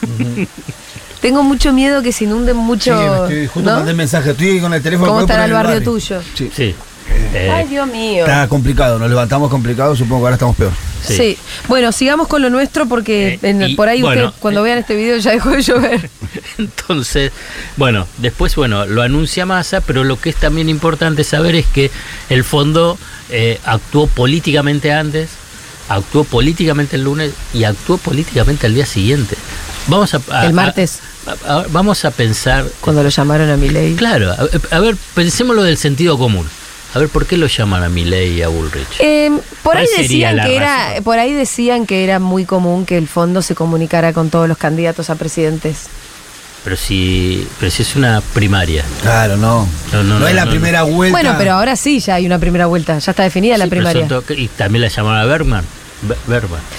Tengo 1.21 1.43
mucho 1.43 1.71
miedo 1.71 2.01
que 2.01 2.11
se 2.11 2.23
inunden 2.23 2.57
mucho. 2.57 2.97
Sí, 2.97 3.03
me 3.05 3.15
estoy, 3.15 3.47
justo 3.47 3.69
¿no? 3.69 3.75
mandé 3.77 3.91
el 3.91 3.97
mensaje, 3.97 4.31
estoy 4.31 4.59
con 4.59 4.73
el 4.73 4.81
teléfono. 4.81 5.09
¿Cómo 5.09 5.21
estará 5.21 5.45
el 5.45 5.53
barrio, 5.53 5.73
barrio. 5.75 5.91
tuyo? 5.91 6.21
Sí. 6.33 6.51
Sí. 6.55 6.75
Eh, 7.33 7.49
Ay, 7.51 7.67
Dios 7.67 7.87
mío. 7.87 8.25
Está 8.25 8.47
complicado, 8.47 8.99
nos 8.99 9.09
levantamos 9.09 9.49
complicado, 9.49 9.95
supongo 9.95 10.21
que 10.21 10.25
ahora 10.25 10.35
estamos 10.35 10.55
peor. 10.55 10.71
Sí. 11.05 11.15
sí. 11.15 11.37
Bueno, 11.67 11.91
sigamos 11.91 12.27
con 12.27 12.41
lo 12.41 12.49
nuestro 12.49 12.87
porque 12.87 13.33
Eh, 13.35 13.39
en- 13.43 13.61
y, 13.63 13.75
por 13.75 13.87
ahí 13.89 14.01
bueno, 14.01 14.27
usted, 14.27 14.39
cuando 14.39 14.59
eh, 14.61 14.63
vean 14.63 14.77
este 14.79 14.95
video 14.95 15.17
ya 15.17 15.31
dejó 15.31 15.49
de 15.51 15.61
llover. 15.61 16.09
Entonces, 16.57 17.31
bueno, 17.77 18.07
después, 18.17 18.55
bueno, 18.55 18.85
lo 18.85 19.01
anuncia 19.01 19.45
Massa, 19.45 19.81
pero 19.81 20.03
lo 20.03 20.19
que 20.19 20.29
es 20.29 20.35
también 20.35 20.69
importante 20.69 21.23
saber 21.23 21.55
es 21.55 21.65
que 21.65 21.89
el 22.29 22.43
fondo 22.43 22.97
eh, 23.29 23.59
actuó 23.65 24.07
políticamente 24.07 24.91
antes, 24.93 25.29
actuó 25.89 26.23
políticamente 26.23 26.97
el 26.97 27.03
lunes 27.03 27.31
y 27.53 27.63
actuó 27.63 27.97
políticamente 27.97 28.67
al 28.67 28.75
día 28.75 28.85
siguiente. 28.85 29.35
Vamos 29.87 30.13
a, 30.13 30.21
a- 30.31 30.45
El 30.45 30.53
martes. 30.53 30.99
a- 31.47 31.53
a- 31.61 31.65
vamos 31.69 32.05
a 32.05 32.11
pensar 32.11 32.65
Cuando 32.81 33.01
lo 33.03 33.09
llamaron 33.09 33.49
a 33.49 33.57
mi 33.57 33.69
ley. 33.69 33.95
Claro, 33.95 34.31
a, 34.31 34.75
a 34.75 34.79
ver, 34.79 34.95
pensémoslo 35.15 35.63
del 35.63 35.77
sentido 35.77 36.17
común. 36.17 36.47
A 36.93 36.99
ver, 36.99 37.07
¿por 37.07 37.25
qué 37.25 37.37
lo 37.37 37.47
llaman 37.47 37.83
a 37.83 37.89
Milei 37.89 38.33
y 38.33 38.41
a 38.41 38.49
Bullrich? 38.49 38.99
Eh, 38.99 39.31
por 39.63 39.77
ahí 39.77 39.85
¿Cuál 39.85 40.03
sería 40.05 40.33
decían 40.33 40.47
que 40.47 40.55
era, 40.57 40.93
por 41.03 41.19
ahí 41.19 41.33
decían 41.33 41.85
que 41.85 42.03
era 42.03 42.19
muy 42.19 42.43
común 42.45 42.85
que 42.85 42.97
el 42.97 43.07
fondo 43.07 43.41
se 43.41 43.55
comunicara 43.55 44.11
con 44.11 44.29
todos 44.29 44.49
los 44.49 44.57
candidatos 44.57 45.09
a 45.09 45.15
presidentes. 45.15 45.87
Pero 46.63 46.75
si, 46.75 47.47
pero 47.59 47.71
si 47.71 47.81
es 47.81 47.95
una 47.95 48.21
primaria. 48.33 48.83
Claro, 49.01 49.37
no. 49.37 49.67
No, 49.93 50.03
no, 50.03 50.19
no, 50.19 50.27
es 50.27 50.35
la 50.35 50.45
no, 50.45 50.51
primera 50.51 50.83
vuelta. 50.83 51.17
Bueno, 51.17 51.35
pero 51.37 51.53
ahora 51.53 51.75
sí 51.75 51.99
ya 51.99 52.15
hay 52.15 52.25
una 52.25 52.39
primera 52.39 52.67
vuelta, 52.67 52.99
ya 52.99 53.11
está 53.11 53.23
definida 53.23 53.57
la 53.57 53.65
pero 53.65 53.77
primaria. 53.81 54.07
son 54.07 54.23
y 54.37 54.47
también 54.49 54.81
la 54.83 54.87
llamaron 54.89 55.19
a 55.19 55.25
Bergman. 55.25 55.65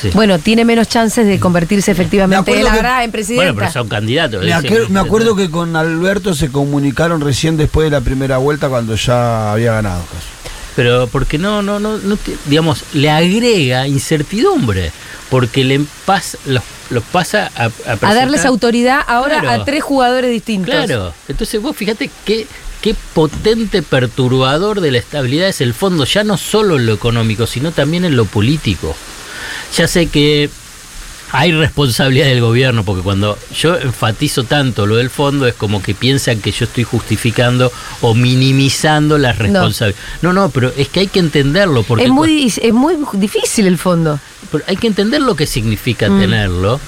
Sí. 0.01 0.11
Bueno, 0.15 0.39
tiene 0.39 0.65
menos 0.65 0.89
chances 0.89 1.27
de 1.27 1.39
convertirse 1.39 1.91
efectivamente 1.93 2.53
que- 2.53 2.61
ahora 2.69 3.05
en 3.05 3.11
Bueno, 3.11 3.13
presidenta. 3.13 3.55
pero 3.55 3.71
son 3.73 3.89
candidatos. 3.89 4.45
Me, 4.45 4.63
que- 4.69 4.87
me 4.89 5.01
acuerdo 5.01 5.37
que 5.37 5.51
con 5.51 5.77
Alberto 5.77 6.35
se 6.35 6.51
comunicaron 6.51 7.21
recién 7.21 7.57
después 7.57 7.87
de 7.87 7.91
la 7.91 8.01
primera 8.01 8.39
vuelta 8.39 8.69
cuando 8.69 8.95
ya 8.97 9.53
había 9.53 9.73
ganado. 9.75 10.03
Pero 10.75 11.07
porque 11.07 11.39
no, 11.39 11.63
no, 11.63 11.79
no, 11.79 11.99
no 11.99 12.19
digamos, 12.47 12.85
le 12.95 13.11
agrega 13.11 13.87
incertidumbre. 13.87 14.91
Porque 15.31 15.65
le 15.65 15.81
pas, 16.05 16.37
los, 16.45 16.63
los 16.91 17.03
pasa 17.05 17.51
a, 17.57 17.71
a 17.87 18.15
darles 18.15 18.45
autoridad 18.45 19.01
ahora 19.07 19.41
Claro. 19.41 19.63
a 19.63 19.65
tres 19.65 19.83
jugadores 19.83 20.31
distintos. 20.31 20.75
Claro, 20.75 21.15
entonces 21.27 21.61
vos 21.63 21.75
fíjate 21.75 22.11
qué, 22.27 22.47
qué 22.83 22.95
potente 23.15 23.81
perturbador 23.81 24.83
de 24.83 24.91
la 24.93 24.99
estabilidad 24.99 25.49
es 25.49 25.63
el 25.63 25.73
fondo, 25.73 26.05
ya 26.05 26.23
no 26.23 26.37
solo 26.37 26.77
en 26.77 26.85
lo 26.85 26.93
económico, 26.93 27.47
sino 27.47 27.73
también 27.73 28.05
en 28.05 28.15
lo 28.15 28.27
político. 28.27 28.95
Ya 29.77 29.87
sé 29.89 30.07
que 30.07 30.51
hay 31.35 31.51
responsabilidad 31.53 32.27
del 32.27 32.43
gobierno, 32.43 32.85
porque 32.85 33.03
cuando 33.03 33.39
yo 33.59 33.77
enfatizo 33.79 34.45
tanto 34.45 34.87
lo 34.87 34.97
del 34.97 35.09
fondo 35.09 35.47
es 35.47 35.55
como 35.55 35.83
que 35.83 35.95
piensan 35.95 36.41
que 36.43 36.53
yo 36.53 36.67
estoy 36.67 36.85
justificando 36.85 37.73
o 38.03 38.15
minimizando 38.15 39.17
las 39.17 39.39
responsabilidades. 39.39 39.97
No, 40.21 40.35
no, 40.35 40.51
pero 40.51 40.71
es 40.77 40.89
que 40.89 41.01
hay 41.01 41.07
que 41.07 41.21
entenderlo, 41.21 41.85
porque 41.85 42.05
Es 42.05 42.11
muy, 42.11 42.53
es 42.55 42.73
muy 42.75 42.97
difícil 43.15 43.67
el 43.67 43.79
fondo. 43.79 44.21
pero 44.51 44.63
hay 44.69 44.77
que 44.77 44.87
entender 44.89 45.23
lo 45.23 45.35
que 45.35 45.47
significa 45.47 46.11
Mm. 46.11 46.21
tenerlo. 46.21 46.81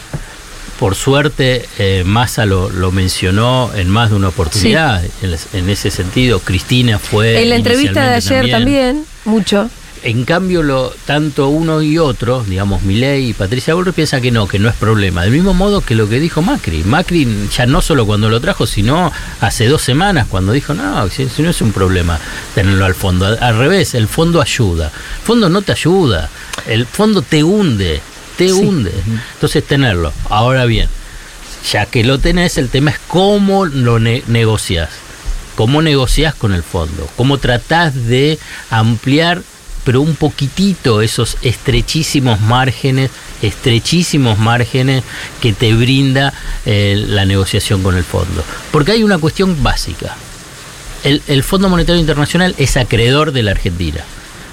Por 0.79 0.95
suerte, 0.97 1.67
eh, 1.79 2.03
Massa 2.05 2.45
lo, 2.45 2.69
lo 2.69 2.91
mencionó 2.93 3.71
en 3.75 3.89
más 3.89 4.11
de 4.11 4.17
una 4.17 4.29
oportunidad. 4.29 5.03
En, 5.23 5.35
en 5.55 5.71
ese 5.71 5.91
sentido, 5.91 6.41
Cristina 6.41 6.99
fue. 6.99 7.41
en 7.43 7.49
la 7.49 7.57
entrevista 7.57 8.09
de 8.11 8.15
ayer 8.17 8.51
también, 8.51 9.07
mucho. 9.25 9.71
En 10.07 10.27
cambio, 10.27 10.63
lo, 10.63 10.93
tanto 11.07 11.49
uno 11.49 11.81
y 11.81 11.97
otro, 11.99 12.45
digamos, 12.47 12.83
Milei 12.83 13.31
y 13.31 13.33
Patricia 13.33 13.73
Bullrich, 13.73 13.95
piensan 13.95 14.21
que 14.21 14.31
no, 14.31 14.47
que 14.47 14.59
no 14.59 14.69
es 14.69 14.75
problema. 14.77 15.23
Del 15.23 15.31
mismo 15.33 15.55
modo 15.55 15.81
que 15.81 15.95
lo 15.95 16.09
que 16.11 16.21
dijo 16.21 16.43
Macri. 16.43 16.85
Macri 16.85 17.27
ya 17.57 17.65
no 17.65 17.81
solo 17.81 18.05
cuando 18.05 18.29
lo 18.29 18.39
trajo, 18.39 18.67
sino 18.67 19.11
hace 19.41 19.67
dos 19.67 19.81
semanas 19.81 20.27
cuando 20.29 20.53
dijo, 20.53 20.75
no, 20.75 21.09
si, 21.09 21.27
si 21.31 21.41
no 21.41 21.49
es 21.49 21.63
un 21.63 21.73
problema 21.73 22.19
tenerlo 22.55 22.85
al 22.85 22.95
fondo. 22.95 23.25
Al, 23.25 23.39
al 23.43 23.57
revés, 23.57 23.95
el 23.95 24.07
fondo 24.07 24.43
ayuda. 24.43 24.93
El 25.21 25.25
fondo 25.27 25.49
no 25.49 25.63
te 25.63 25.73
ayuda. 25.73 26.29
El 26.67 26.85
fondo 26.87 27.23
te 27.23 27.43
hunde, 27.43 28.03
te 28.37 28.49
Sí. 28.49 28.53
hunde. 28.53 28.93
Entonces, 29.35 29.65
tenerlo. 29.67 30.13
Ahora 30.29 30.67
bien, 30.67 30.89
ya 31.73 31.87
que 31.87 32.05
lo 32.05 32.19
tenés, 32.19 32.59
el 32.59 32.69
tema 32.69 32.91
es 32.91 32.99
cómo 33.09 33.65
lo 33.65 33.99
ne- 33.99 34.23
negociás. 34.27 34.91
¿Cómo 35.57 35.81
negociás 35.81 36.35
con 36.35 36.53
el 36.53 36.63
fondo? 36.63 37.09
¿Cómo 37.17 37.39
tratás 37.39 37.95
de 38.07 38.39
ampliar, 38.71 39.41
pero 39.85 40.01
un 40.01 40.17
poquitito, 40.17 41.03
esos 41.03 41.37
estrechísimos 41.43 42.41
márgenes, 42.41 43.11
estrechísimos 43.43 44.39
márgenes 44.39 45.05
que 45.41 45.53
te 45.53 45.75
brinda 45.75 46.33
eh, 46.65 47.05
la 47.07 47.25
negociación 47.25 47.83
con 47.83 47.97
el 47.97 48.05
fondo? 48.05 48.45
Porque 48.73 48.93
hay 48.93 49.03
una 49.03 49.19
cuestión 49.19 49.63
básica. 49.63 50.17
el, 51.05 51.23
el 51.27 51.43
Fondo 51.43 51.69
Monetario 51.69 52.01
Internacional 52.01 52.55
es 52.59 52.77
acreedor 52.77 53.33
de 53.33 53.43
la 53.43 53.53
Argentina. 53.53 54.03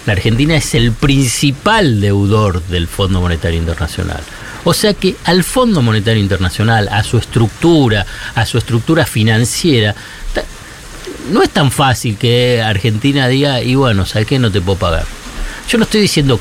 La 0.05 0.13
Argentina 0.13 0.55
es 0.55 0.73
el 0.73 0.91
principal 0.91 2.01
deudor 2.01 2.63
del 2.63 2.87
Fondo 2.87 3.21
Monetario 3.21 3.59
Internacional. 3.59 4.21
O 4.63 4.73
sea 4.73 4.93
que 4.93 5.15
al 5.25 5.43
Fondo 5.43 5.81
Monetario 5.81 6.21
Internacional, 6.21 6.87
a 6.89 7.03
su 7.03 7.17
estructura, 7.17 8.05
a 8.35 8.45
su 8.45 8.57
estructura 8.57 9.05
financiera, 9.05 9.95
no 11.31 11.43
es 11.43 11.49
tan 11.49 11.71
fácil 11.71 12.17
que 12.17 12.61
Argentina 12.61 13.27
diga, 13.27 13.61
y 13.61 13.75
bueno, 13.75 14.05
¿sabes 14.05 14.27
qué? 14.27 14.39
No 14.39 14.51
te 14.51 14.61
puedo 14.61 14.77
pagar. 14.77 15.05
Yo 15.69 15.77
no 15.77 15.83
estoy 15.85 16.01
diciendo 16.01 16.39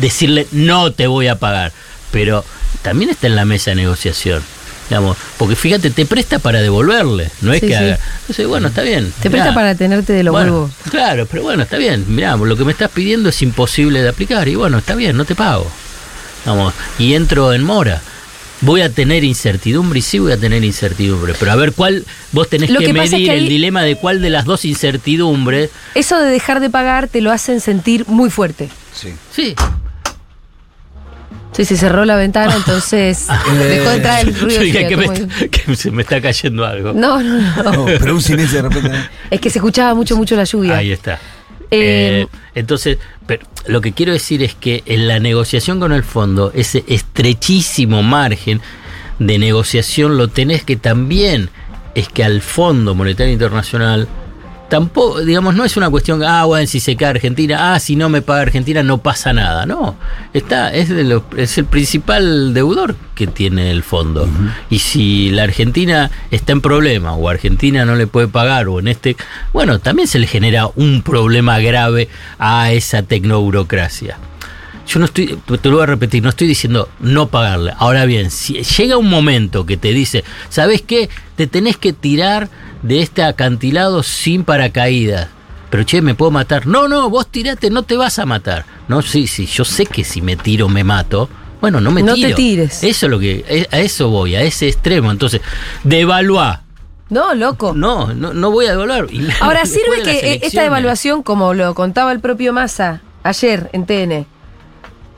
decirle 0.00 0.46
no 0.52 0.92
te 0.92 1.06
voy 1.06 1.28
a 1.28 1.38
pagar, 1.38 1.72
pero 2.10 2.44
también 2.82 3.10
está 3.10 3.26
en 3.26 3.36
la 3.36 3.44
mesa 3.44 3.70
de 3.70 3.76
negociación. 3.76 4.42
Digamos, 4.88 5.16
porque 5.36 5.56
fíjate, 5.56 5.90
te 5.90 6.06
presta 6.06 6.38
para 6.38 6.60
devolverle, 6.62 7.28
no 7.40 7.52
es 7.52 7.60
Sí, 7.60 7.66
que 7.66 7.72
sí. 7.72 7.78
haga. 7.82 7.98
Entonces, 8.20 8.46
bueno, 8.46 8.68
está 8.68 8.82
bien. 8.82 9.12
Te 9.20 9.28
mirá. 9.28 9.42
presta 9.42 9.54
para 9.54 9.74
tenerte 9.74 10.12
de 10.12 10.22
los 10.22 10.30
Bueno, 10.32 10.52
huevos. 10.52 10.70
Claro, 10.90 11.26
pero 11.28 11.42
bueno, 11.42 11.64
está 11.64 11.76
bien. 11.76 12.04
Mirá, 12.06 12.36
lo 12.36 12.56
que 12.56 12.64
me 12.64 12.70
estás 12.70 12.90
pidiendo 12.92 13.28
es 13.28 13.42
imposible 13.42 14.00
de 14.00 14.08
aplicar. 14.10 14.46
Y 14.46 14.54
bueno, 14.54 14.78
está 14.78 14.94
bien, 14.94 15.16
no 15.16 15.24
te 15.24 15.34
pago. 15.34 15.68
Vamos, 16.44 16.72
y 17.00 17.14
entro 17.14 17.52
en 17.52 17.64
mora. 17.64 18.00
Voy 18.62 18.80
a 18.80 18.90
tener 18.90 19.22
incertidumbre 19.22 19.98
y 19.98 20.02
sí 20.02 20.18
voy 20.18 20.32
a 20.32 20.38
tener 20.38 20.64
incertidumbre. 20.64 21.34
Pero 21.38 21.52
a 21.52 21.56
ver, 21.56 21.72
¿cuál? 21.72 22.04
Vos 22.32 22.48
tenés 22.48 22.70
Lo 22.70 22.80
que, 22.80 22.86
que 22.86 22.92
pasa 22.94 23.04
es 23.04 23.12
medir 23.12 23.26
que 23.26 23.32
ahí- 23.32 23.38
el 23.42 23.48
dilema 23.48 23.82
de 23.82 23.96
cuál 23.96 24.22
de 24.22 24.30
las 24.30 24.44
dos 24.46 24.64
incertidumbres. 24.64 25.70
Eso 25.94 26.18
de 26.18 26.30
dejar 26.30 26.60
de 26.60 26.70
pagar 26.70 27.08
te 27.08 27.20
lo 27.20 27.32
hacen 27.32 27.60
sentir 27.60 28.06
muy 28.08 28.30
fuerte. 28.30 28.68
Sí. 28.94 29.12
Sí. 29.30 29.54
Sí, 31.52 31.64
se 31.64 31.76
cerró 31.76 32.04
la 32.04 32.16
ventana, 32.16 32.54
entonces 32.56 33.26
dejó 33.68 33.88
de 33.90 33.96
entrar 33.96 34.20
el 34.26 34.34
ruido. 34.38 34.58
Yo 34.58 34.62
dije 34.64 34.78
decía, 34.84 34.88
que, 34.88 34.96
me, 34.96 35.48
que 35.50 35.76
se 35.76 35.90
me 35.90 36.02
está 36.02 36.20
cayendo 36.20 36.66
algo. 36.66 36.92
No, 36.92 37.22
no, 37.22 37.62
no. 37.62 37.72
No, 37.72 37.84
pero 37.86 38.14
un 38.14 38.20
silencio 38.22 38.62
de 38.62 38.68
repente. 38.68 38.98
Es 39.30 39.40
que 39.40 39.48
se 39.50 39.58
escuchaba 39.58 39.94
mucho, 39.94 40.16
mucho 40.16 40.36
la 40.36 40.44
lluvia. 40.44 40.76
Ahí 40.76 40.92
está. 40.92 41.18
Eh, 41.70 42.22
Eh, 42.22 42.38
entonces, 42.54 42.98
pero 43.26 43.44
lo 43.66 43.80
que 43.80 43.92
quiero 43.92 44.12
decir 44.12 44.42
es 44.42 44.54
que 44.54 44.82
en 44.86 45.08
la 45.08 45.18
negociación 45.20 45.80
con 45.80 45.92
el 45.92 46.04
fondo, 46.04 46.52
ese 46.54 46.84
estrechísimo 46.88 48.02
margen 48.02 48.60
de 49.18 49.38
negociación 49.38 50.16
lo 50.16 50.28
tenés 50.28 50.62
que 50.62 50.76
también 50.76 51.50
es 51.94 52.08
que 52.08 52.24
al 52.24 52.42
Fondo 52.42 52.94
Monetario 52.94 53.32
Internacional 53.32 54.08
tampoco, 54.68 55.20
digamos, 55.20 55.54
no 55.54 55.64
es 55.64 55.76
una 55.76 55.90
cuestión, 55.90 56.22
ah, 56.22 56.44
bueno, 56.44 56.66
si 56.66 56.80
se 56.80 56.96
cae 56.96 57.08
Argentina, 57.08 57.74
ah, 57.74 57.80
si 57.80 57.96
no 57.96 58.08
me 58.08 58.22
paga 58.22 58.42
Argentina 58.42 58.82
no 58.82 58.98
pasa 58.98 59.32
nada, 59.32 59.66
no, 59.66 59.96
está, 60.32 60.72
es, 60.74 60.88
de 60.88 61.20
es 61.36 61.58
el 61.58 61.64
principal 61.64 62.54
deudor 62.54 62.96
que 63.14 63.26
tiene 63.26 63.70
el 63.70 63.82
fondo. 63.82 64.28
Y 64.68 64.80
si 64.80 65.30
la 65.30 65.44
Argentina 65.44 66.10
está 66.30 66.52
en 66.52 66.60
problema 66.60 67.14
o 67.14 67.28
Argentina 67.28 67.84
no 67.84 67.94
le 67.94 68.06
puede 68.06 68.28
pagar 68.28 68.68
o 68.68 68.78
en 68.78 68.88
este, 68.88 69.16
bueno, 69.52 69.78
también 69.78 70.08
se 70.08 70.18
le 70.18 70.26
genera 70.26 70.68
un 70.76 71.02
problema 71.02 71.58
grave 71.58 72.08
a 72.38 72.72
esa 72.72 73.02
tecnoburocracia. 73.02 74.18
Yo 74.86 75.00
no 75.00 75.06
estoy, 75.06 75.38
te 75.60 75.68
lo 75.68 75.76
voy 75.76 75.82
a 75.82 75.86
repetir, 75.86 76.22
no 76.22 76.28
estoy 76.28 76.46
diciendo 76.46 76.88
no 77.00 77.26
pagarle. 77.28 77.72
Ahora 77.78 78.04
bien, 78.04 78.30
si 78.30 78.62
llega 78.62 78.96
un 78.96 79.10
momento 79.10 79.66
que 79.66 79.76
te 79.76 79.92
dice, 79.92 80.22
¿sabes 80.48 80.82
qué? 80.82 81.08
Te 81.34 81.46
tenés 81.46 81.76
que 81.76 81.92
tirar 81.92 82.48
de 82.82 83.02
este 83.02 83.22
acantilado 83.24 84.02
sin 84.02 84.44
paracaídas. 84.44 85.28
Pero 85.70 85.84
che, 85.84 86.00
me 86.00 86.14
puedo 86.14 86.30
matar. 86.30 86.66
No, 86.66 86.86
no, 86.86 87.10
vos 87.10 87.26
tirate, 87.26 87.70
no 87.70 87.82
te 87.82 87.96
vas 87.96 88.18
a 88.20 88.26
matar. 88.26 88.64
No, 88.86 89.02
sí, 89.02 89.26
sí, 89.26 89.46
yo 89.46 89.64
sé 89.64 89.86
que 89.86 90.04
si 90.04 90.22
me 90.22 90.36
tiro 90.36 90.68
me 90.68 90.84
mato. 90.84 91.28
Bueno, 91.60 91.80
no 91.80 91.90
me 91.90 92.02
No 92.02 92.14
te 92.14 92.20
tiro. 92.20 92.36
tires. 92.36 92.84
Eso 92.84 93.06
es 93.06 93.10
lo 93.10 93.18
que, 93.18 93.66
a 93.72 93.80
eso 93.80 94.08
voy, 94.08 94.36
a 94.36 94.42
ese 94.42 94.68
extremo. 94.68 95.10
Entonces, 95.10 95.40
devaluar. 95.82 96.62
No, 97.08 97.34
loco. 97.34 97.72
No, 97.74 98.14
no, 98.14 98.32
no 98.32 98.50
voy 98.50 98.66
a 98.66 98.70
devaluar. 98.72 99.06
Ahora, 99.40 99.64
sirve 99.66 100.04
de 100.04 100.20
que 100.20 100.40
esta 100.42 100.64
evaluación, 100.64 101.22
como 101.22 101.54
lo 101.54 101.74
contaba 101.74 102.12
el 102.12 102.20
propio 102.20 102.52
Massa 102.52 103.00
ayer 103.24 103.70
en 103.72 103.86
TN, 103.86 104.26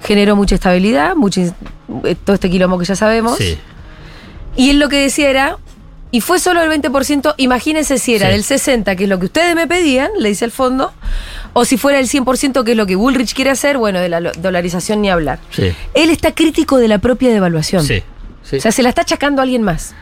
generó 0.02 0.36
mucha 0.36 0.54
estabilidad, 0.54 1.14
mucho, 1.16 1.40
eh, 2.04 2.14
todo 2.24 2.34
este 2.34 2.50
quilombo 2.50 2.78
que 2.78 2.84
ya 2.84 2.96
sabemos. 2.96 3.38
Sí. 3.38 3.58
Y 4.56 4.70
él 4.70 4.78
lo 4.78 4.88
que 4.88 5.00
decía 5.00 5.30
era, 5.30 5.56
y 6.10 6.20
fue 6.20 6.38
solo 6.38 6.62
el 6.62 6.68
20%, 6.70 7.34
imagínense 7.36 7.98
si 7.98 8.14
era 8.14 8.26
Sí. 8.28 8.32
del 8.32 8.42
60%, 8.44 8.96
que 8.96 9.04
es 9.04 9.08
lo 9.10 9.18
que 9.18 9.26
ustedes 9.26 9.54
me 9.54 9.66
pedían, 9.66 10.10
le 10.18 10.28
dice 10.30 10.44
el 10.44 10.50
fondo, 10.52 10.92
o 11.52 11.64
si 11.64 11.76
fuera 11.76 11.98
el 12.00 12.08
100%, 12.08 12.64
que 12.64 12.72
es 12.72 12.76
lo 12.76 12.86
que 12.86 12.96
Bullrich 12.96 13.34
quiere 13.34 13.50
hacer, 13.50 13.78
bueno, 13.78 14.00
de 14.00 14.08
la 14.08 14.20
dolarización 14.20 15.02
ni 15.02 15.10
hablar. 15.10 15.38
Sí. 15.50 15.72
Él 15.94 16.10
está 16.10 16.32
crítico 16.34 16.78
de 16.78 16.88
la 16.88 16.98
propia 16.98 17.30
devaluación. 17.30 17.84
Sí. 17.84 18.02
O 18.56 18.60
sea, 18.60 18.72
se 18.72 18.82
la 18.82 18.88
está 18.88 19.02
achacando 19.02 19.42
a 19.42 19.44
alguien 19.44 19.62
más. 19.62 19.94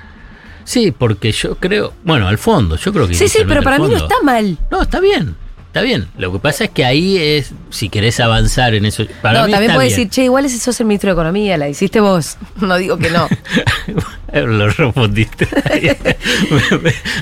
Sí, 0.64 0.92
porque 0.92 1.32
yo 1.32 1.56
creo, 1.56 1.92
bueno, 2.04 2.26
al 2.28 2.38
fondo, 2.38 2.76
yo 2.76 2.92
creo 2.92 3.06
que 3.08 3.14
Sí, 3.14 3.28
sí, 3.28 3.38
pero 3.46 3.62
para 3.62 3.78
mí 3.78 3.88
no 3.88 3.96
está 3.96 4.16
mal. 4.22 4.58
No, 4.70 4.82
está 4.82 5.00
bien, 5.00 5.36
está 5.76 5.82
bien. 5.84 6.08
Lo 6.16 6.32
que 6.32 6.38
pasa 6.38 6.64
es 6.64 6.70
que 6.70 6.84
ahí 6.84 7.18
es, 7.18 7.52
si 7.70 7.88
querés 7.90 8.18
avanzar 8.20 8.74
en 8.74 8.86
eso, 8.86 9.04
para 9.20 9.40
no, 9.40 9.46
mí 9.46 9.52
también 9.52 9.70
está 9.70 9.74
puede 9.76 9.88
bien. 9.88 9.98
decir, 9.98 10.10
che, 10.10 10.24
igual 10.24 10.44
ese 10.46 10.58
sos 10.58 10.80
el 10.80 10.86
ministro 10.86 11.08
de 11.08 11.12
Economía, 11.12 11.56
la 11.58 11.68
hiciste 11.68 12.00
vos. 12.00 12.38
No 12.60 12.76
digo 12.78 12.96
que 12.96 13.10
no. 13.10 13.28
lo 14.32 14.68
respondiste. 14.70 15.46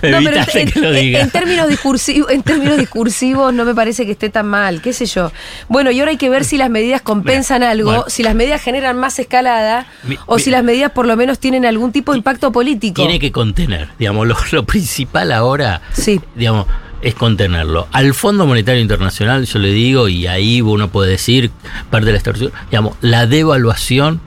me 0.03 0.11
No, 0.11 0.19
pero 0.23 0.37
en, 0.55 0.71
que 0.71 0.81
lo 0.81 0.89
en- 0.95 1.01
diga. 1.01 1.21
en 1.21 1.31
términos 1.31 1.69
discursivos, 1.69 2.31
en 2.31 2.43
términos 2.43 2.79
discursivos 2.79 3.53
no 3.53 3.65
me 3.65 3.75
parece 3.75 4.07
que 4.07 4.13
esté 4.13 4.29
tan 4.31 4.47
mal, 4.47 4.81
qué 4.81 4.93
sé 4.93 5.07
yo. 5.07 5.33
Bueno, 5.69 5.91
y 5.91 5.99
ahora 6.01 6.13
hay 6.13 6.17
que 6.17 6.31
ver 6.31 6.45
si 6.45 6.57
las 6.57 6.71
medidas 6.71 7.03
compensan 7.03 7.59
Bueno, 7.61 7.71
algo, 7.73 7.91
bueno. 7.91 8.05
si 8.09 8.23
las 8.23 8.35
medidas 8.35 8.63
generan 8.63 8.97
más 8.97 9.19
escalada 9.19 9.87
Mi- 10.05 10.17
o 10.27 10.37
mi- 10.37 10.43
si 10.43 10.51
las 10.51 10.63
medidas 10.65 10.93
por 10.93 11.07
lo 11.07 11.17
menos 11.17 11.39
tienen 11.39 11.67
algún 11.67 11.93
tipo 11.93 12.13
de 12.13 12.19
impacto 12.19 12.53
político. 12.53 13.03
Tiene 13.03 13.19
que 13.19 13.33
contener, 13.33 13.89
digamos, 13.99 14.27
lo, 14.27 14.37
lo 14.53 14.65
principal 14.65 15.33
ahora, 15.33 15.83
Sí. 15.93 16.21
digamos, 16.37 16.67
es 17.05 17.15
contenerlo. 17.15 17.87
Al 17.93 18.15
Fondo 18.15 18.47
Monetario 18.47 18.81
Internacional, 18.81 19.45
yo 19.45 19.59
le 19.59 19.71
digo, 19.71 20.09
y 20.09 20.27
ahí 20.27 20.63
uno 20.63 20.89
puede 20.89 21.13
decir, 21.13 21.51
parte 21.91 22.07
de 22.07 22.13
la 22.13 22.19
extorsión, 22.19 22.51
digamos, 22.71 22.97
la 23.01 23.27
devaluación 23.27 24.21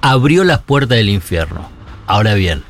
abrió 0.00 0.42
las 0.44 0.60
puertas 0.60 0.96
del 0.96 1.10
infierno. 1.10 1.68
Ahora 2.06 2.34
bien, 2.34 2.62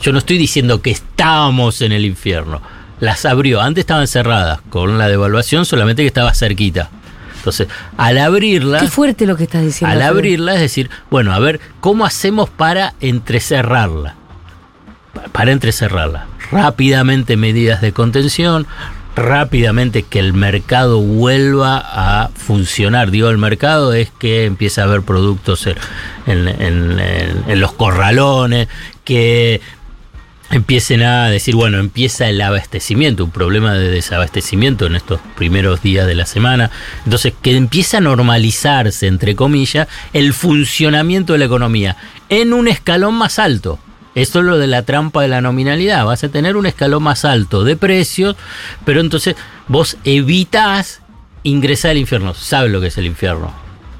yo 0.00 0.12
no 0.12 0.18
estoy 0.18 0.38
diciendo 0.38 0.80
que 0.80 0.90
estábamos 0.90 1.82
en 1.82 1.92
el 1.92 2.04
infierno. 2.04 2.62
Las 3.00 3.26
abrió. 3.26 3.60
Antes 3.60 3.82
estaban 3.82 4.06
cerradas. 4.06 4.60
Con 4.70 4.96
la 4.96 5.08
devaluación 5.08 5.66
solamente 5.66 6.02
que 6.02 6.06
estaba 6.06 6.32
cerquita. 6.32 6.90
Entonces, 7.36 7.68
al 7.98 8.16
abrirlas... 8.16 8.80
Qué 8.80 8.88
fuerte 8.88 9.26
lo 9.26 9.36
que 9.36 9.44
estás 9.44 9.62
diciendo. 9.62 9.94
Al 9.94 10.00
abrirla, 10.00 10.54
es 10.54 10.60
decir, 10.60 10.88
bueno, 11.10 11.34
a 11.34 11.38
ver, 11.38 11.60
¿cómo 11.80 12.06
hacemos 12.06 12.48
para 12.48 12.94
entrecerrarla? 13.00 14.14
Pa- 15.14 15.22
Para 15.32 15.52
entrecerrarla. 15.52 16.26
Rápidamente 16.50 17.36
medidas 17.36 17.80
de 17.80 17.92
contención, 17.92 18.66
rápidamente 19.16 20.02
que 20.02 20.18
el 20.18 20.32
mercado 20.34 21.00
vuelva 21.00 21.78
a 21.82 22.28
funcionar. 22.34 23.10
Digo, 23.10 23.30
el 23.30 23.38
mercado 23.38 23.92
es 23.94 24.10
que 24.18 24.44
empieza 24.44 24.82
a 24.82 24.84
haber 24.84 25.02
productos 25.02 25.66
en 26.26 27.60
los 27.60 27.72
corralones, 27.72 28.68
que 29.04 29.60
empiecen 30.50 31.02
a 31.02 31.28
decir, 31.30 31.54
bueno, 31.56 31.78
empieza 31.78 32.28
el 32.28 32.40
abastecimiento, 32.40 33.24
un 33.24 33.30
problema 33.30 33.72
de 33.74 33.88
desabastecimiento 33.90 34.86
en 34.86 34.94
estos 34.96 35.20
primeros 35.36 35.82
días 35.82 36.06
de 36.06 36.14
la 36.14 36.26
semana. 36.26 36.70
Entonces, 37.04 37.32
que 37.42 37.56
empieza 37.56 37.98
a 37.98 38.00
normalizarse, 38.00 39.06
entre 39.06 39.34
comillas, 39.34 39.88
el 40.12 40.32
funcionamiento 40.34 41.32
de 41.32 41.38
la 41.40 41.44
economía 41.46 41.96
en 42.28 42.52
un 42.52 42.68
escalón 42.68 43.14
más 43.14 43.38
alto. 43.38 43.78
Esto 44.14 44.38
es 44.40 44.44
lo 44.44 44.58
de 44.58 44.66
la 44.66 44.82
trampa 44.82 45.22
de 45.22 45.28
la 45.28 45.40
nominalidad. 45.40 46.04
Vas 46.04 46.22
a 46.24 46.28
tener 46.28 46.56
un 46.56 46.66
escalón 46.66 47.02
más 47.02 47.24
alto 47.24 47.64
de 47.64 47.76
precios, 47.76 48.36
pero 48.84 49.00
entonces 49.00 49.34
vos 49.68 49.96
evitás 50.04 51.00
ingresar 51.42 51.92
al 51.92 51.98
infierno. 51.98 52.34
¿Sabes 52.34 52.70
lo 52.70 52.80
que 52.80 52.86
es 52.88 52.98
el 52.98 53.06
infierno? 53.06 53.52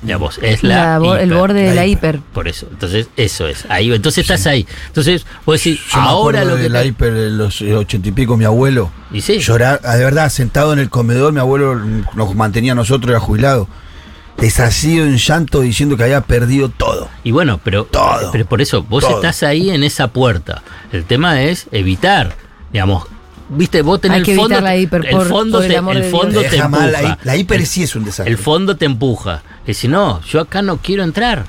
Ya 0.03 0.19
vos, 0.19 0.39
es 0.43 0.63
la, 0.63 0.97
el 1.19 1.33
borde 1.33 1.63
de 1.63 1.69
la 1.71 1.75
la 1.77 1.87
hiper. 1.87 2.17
hiper. 2.17 2.33
Por 2.35 2.47
eso, 2.47 2.67
entonces 2.71 3.09
eso 3.17 3.49
es. 3.49 3.65
Ahí, 3.71 3.91
entonces 3.91 4.19
estás 4.23 4.47
ahí. 4.47 4.67
Entonces, 4.89 5.25
vos 5.47 5.57
decís, 5.65 5.81
Yo 5.91 5.99
me 5.99 6.03
ahora 6.09 6.41
acuerdo 6.41 6.51
lo 6.51 6.57
que 6.59 6.63
de 6.65 6.69
la 6.69 6.81
te- 6.83 6.87
hiper 6.89 7.15
de 7.15 7.31
los 7.31 7.63
eh, 7.63 7.75
ochenta 7.75 8.09
y 8.09 8.13
pico, 8.13 8.37
mi 8.37 8.45
abuelo. 8.45 8.91
Y 9.11 9.23
sí. 9.23 9.39
Llorar, 9.39 9.81
de 9.81 10.05
verdad, 10.05 10.29
sentado 10.29 10.75
en 10.75 10.79
el 10.79 10.91
comedor, 10.91 11.33
mi 11.33 11.41
abuelo 11.41 11.77
nos 12.15 12.35
mantenía 12.35 12.73
a 12.73 12.75
nosotros, 12.75 13.09
era 13.11 13.19
jubilado. 13.19 13.67
Desasido 14.39 15.07
en 15.07 15.17
llanto 15.17 15.61
diciendo 15.61 15.97
que 15.97 16.03
había 16.05 16.21
perdido 16.21 16.69
todo. 16.69 17.09
Y 17.23 17.31
bueno, 17.31 17.61
pero, 17.63 17.85
Todo. 17.85 18.31
pero 18.33 18.45
por 18.47 18.61
eso, 18.61 18.83
vos 18.83 19.05
Todo. 19.05 19.17
estás 19.17 19.43
ahí 19.43 19.71
en 19.71 19.85
esa 19.85 20.09
puerta. 20.09 20.63
El 20.93 21.05
tema 21.05 21.41
es 21.43 21.67
evitar, 21.73 22.35
digamos, 22.73 23.05
viste, 23.49 23.83
vos 23.83 24.01
tenés 24.01 24.17
Hay 24.17 24.21
el 24.21 24.27
que 24.27 24.35
fondo. 24.35 24.55
evitar 24.57 24.63
la 24.63 24.77
hiper, 24.77 25.07
el 25.07 25.17
por- 25.17 25.29
fondo 25.29 25.59
por 25.59 25.65
el 25.65 25.71
te, 25.71 25.77
el 25.79 26.05
fondo 26.11 26.41
mal, 26.69 26.89
empuja. 26.95 27.03
la, 27.03 27.19
la 27.23 27.37
hiper 27.37 27.65
sí 27.65 27.85
es 27.85 27.95
un 27.97 28.05
desastre. 28.05 28.31
El 28.33 28.39
fondo 28.39 28.77
te 28.77 28.85
empuja. 28.87 29.43
Y 29.67 29.75
si 29.75 29.89
no, 29.89 30.21
yo 30.23 30.41
acá 30.41 30.63
no 30.63 30.79
quiero 30.79 31.05
entrar. 31.05 31.47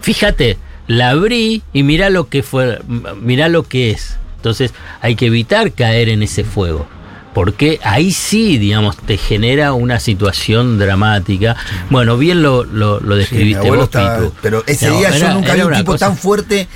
Fíjate, 0.00 0.56
la 0.86 1.10
abrí 1.10 1.62
y 1.72 1.82
mirá 1.82 2.10
lo 2.10 2.28
que 2.28 2.42
fue, 2.42 2.80
mirá 3.20 3.48
lo 3.48 3.64
que 3.64 3.90
es. 3.90 4.16
Entonces 4.36 4.72
hay 5.00 5.16
que 5.16 5.26
evitar 5.26 5.72
caer 5.72 6.08
en 6.10 6.22
ese 6.22 6.44
fuego. 6.44 6.86
Porque 7.34 7.80
ahí 7.82 8.12
sí, 8.12 8.56
digamos, 8.58 8.96
te 8.96 9.16
genera 9.18 9.72
una 9.74 9.98
situación 10.00 10.78
dramática. 10.78 11.56
Bueno, 11.90 12.16
bien 12.16 12.42
lo, 12.42 12.64
lo, 12.64 13.00
describiste 13.16 13.68
vos, 13.70 13.84
estaba- 13.84 14.18
Pitu. 14.18 14.32
pero 14.40 14.62
ese 14.66 14.88
No, 14.88 14.98
día 14.98 15.08
era- 15.08 15.18
yo 15.18 15.34
nunca 15.34 15.54
vi 15.54 15.60
un 15.62 15.72
tipo 15.74 15.92
cosa- 15.92 16.06
tan 16.06 16.16
fuerte 16.16 16.68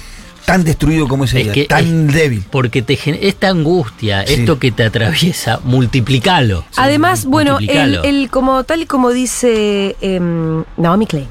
tan 0.44 0.64
destruido 0.64 1.06
como 1.08 1.24
ese 1.24 1.38
Es 1.40 1.44
día, 1.44 1.52
que 1.52 1.64
tan 1.66 2.06
débil. 2.06 2.42
Porque 2.50 2.80
te 2.80 2.98
esta 3.28 3.50
angustia, 3.50 4.26
Sí. 4.26 4.32
esto 4.34 4.58
que 4.58 4.72
te 4.72 4.82
atraviesa, 4.84 5.60
multiplicalo. 5.64 6.64
Además, 6.76 7.26
bueno, 7.26 7.58
el, 7.58 7.66
multiplicalo. 7.66 8.02
el- 8.04 8.30
como 8.30 8.64
tal 8.64 8.80
y 8.82 8.86
como 8.86 9.10
dice 9.10 9.94
em, 10.00 10.64
Naomi 10.78 11.06
Klein, 11.06 11.28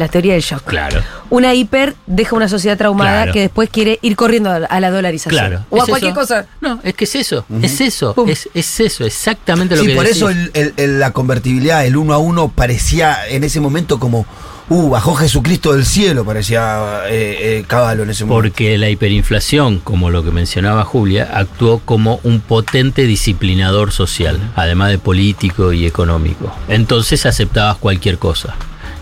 la 0.00 0.08
teoría 0.08 0.32
del 0.32 0.42
shock. 0.42 0.64
Claro. 0.64 1.00
Una 1.30 1.54
hiper 1.54 1.94
deja 2.06 2.34
una 2.34 2.48
sociedad 2.48 2.76
traumada 2.76 3.10
Claro. 3.22 3.32
que 3.32 3.40
después 3.42 3.70
quiere 3.70 3.98
ir 4.02 4.16
corriendo 4.16 4.50
a 4.50 4.80
la 4.80 4.90
dolarización. 4.90 5.38
Claro. 5.38 5.64
O 5.70 5.76
a 5.80 5.84
¿Es 5.84 5.88
cualquier 5.88 6.10
eso? 6.12 6.20
cosa. 6.20 6.46
No, 6.60 6.80
es 6.82 6.94
que 6.94 7.04
es 7.04 7.14
eso, 7.14 7.44
es 7.62 7.80
eso, 7.80 8.14
es, 8.26 8.48
es 8.54 8.80
eso, 8.80 9.04
exactamente 9.04 9.76
lo 9.76 9.82
Sí, 9.82 9.88
que 9.88 9.94
por 9.94 10.04
decís. 10.04 10.16
eso 10.16 10.30
el- 10.30 10.50
el- 10.54 10.74
el- 10.76 10.98
la 10.98 11.12
convertibilidad, 11.12 11.86
el 11.86 11.96
uno 11.96 12.14
a 12.14 12.18
uno, 12.18 12.48
parecía 12.48 13.28
en 13.28 13.44
ese 13.44 13.60
momento 13.60 14.00
como, 14.00 14.26
uh, 14.70 14.88
bajó 14.88 15.14
Jesucristo 15.14 15.72
del 15.72 15.84
cielo, 15.84 16.24
parecía 16.24 17.00
eh, 17.08 17.58
eh, 17.58 17.64
Caballo 17.66 18.02
en 18.04 18.10
ese 18.10 18.24
momento. 18.24 18.42
Porque 18.48 18.78
la 18.78 18.88
hiperinflación, 18.88 19.78
como 19.80 20.10
lo 20.10 20.24
que 20.24 20.30
mencionaba 20.30 20.84
Julia, 20.84 21.28
actuó 21.34 21.80
como 21.80 22.20
un 22.24 22.40
potente 22.40 23.02
disciplinador 23.02 23.92
social, 23.92 24.38
además 24.56 24.90
de 24.90 24.98
político 24.98 25.72
y 25.72 25.86
económico. 25.86 26.52
Entonces 26.68 27.26
aceptabas 27.26 27.76
cualquier 27.76 28.18
cosa. 28.18 28.54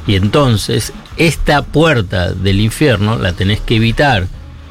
Y 0.09 0.17
entonces 0.17 0.93
esta 1.17 1.63
puerta 1.63 2.33
del 2.33 2.59
infierno 2.61 3.17
la 3.19 3.33
tenés 3.35 3.61
que 3.61 3.77
evitar, 3.77 4.27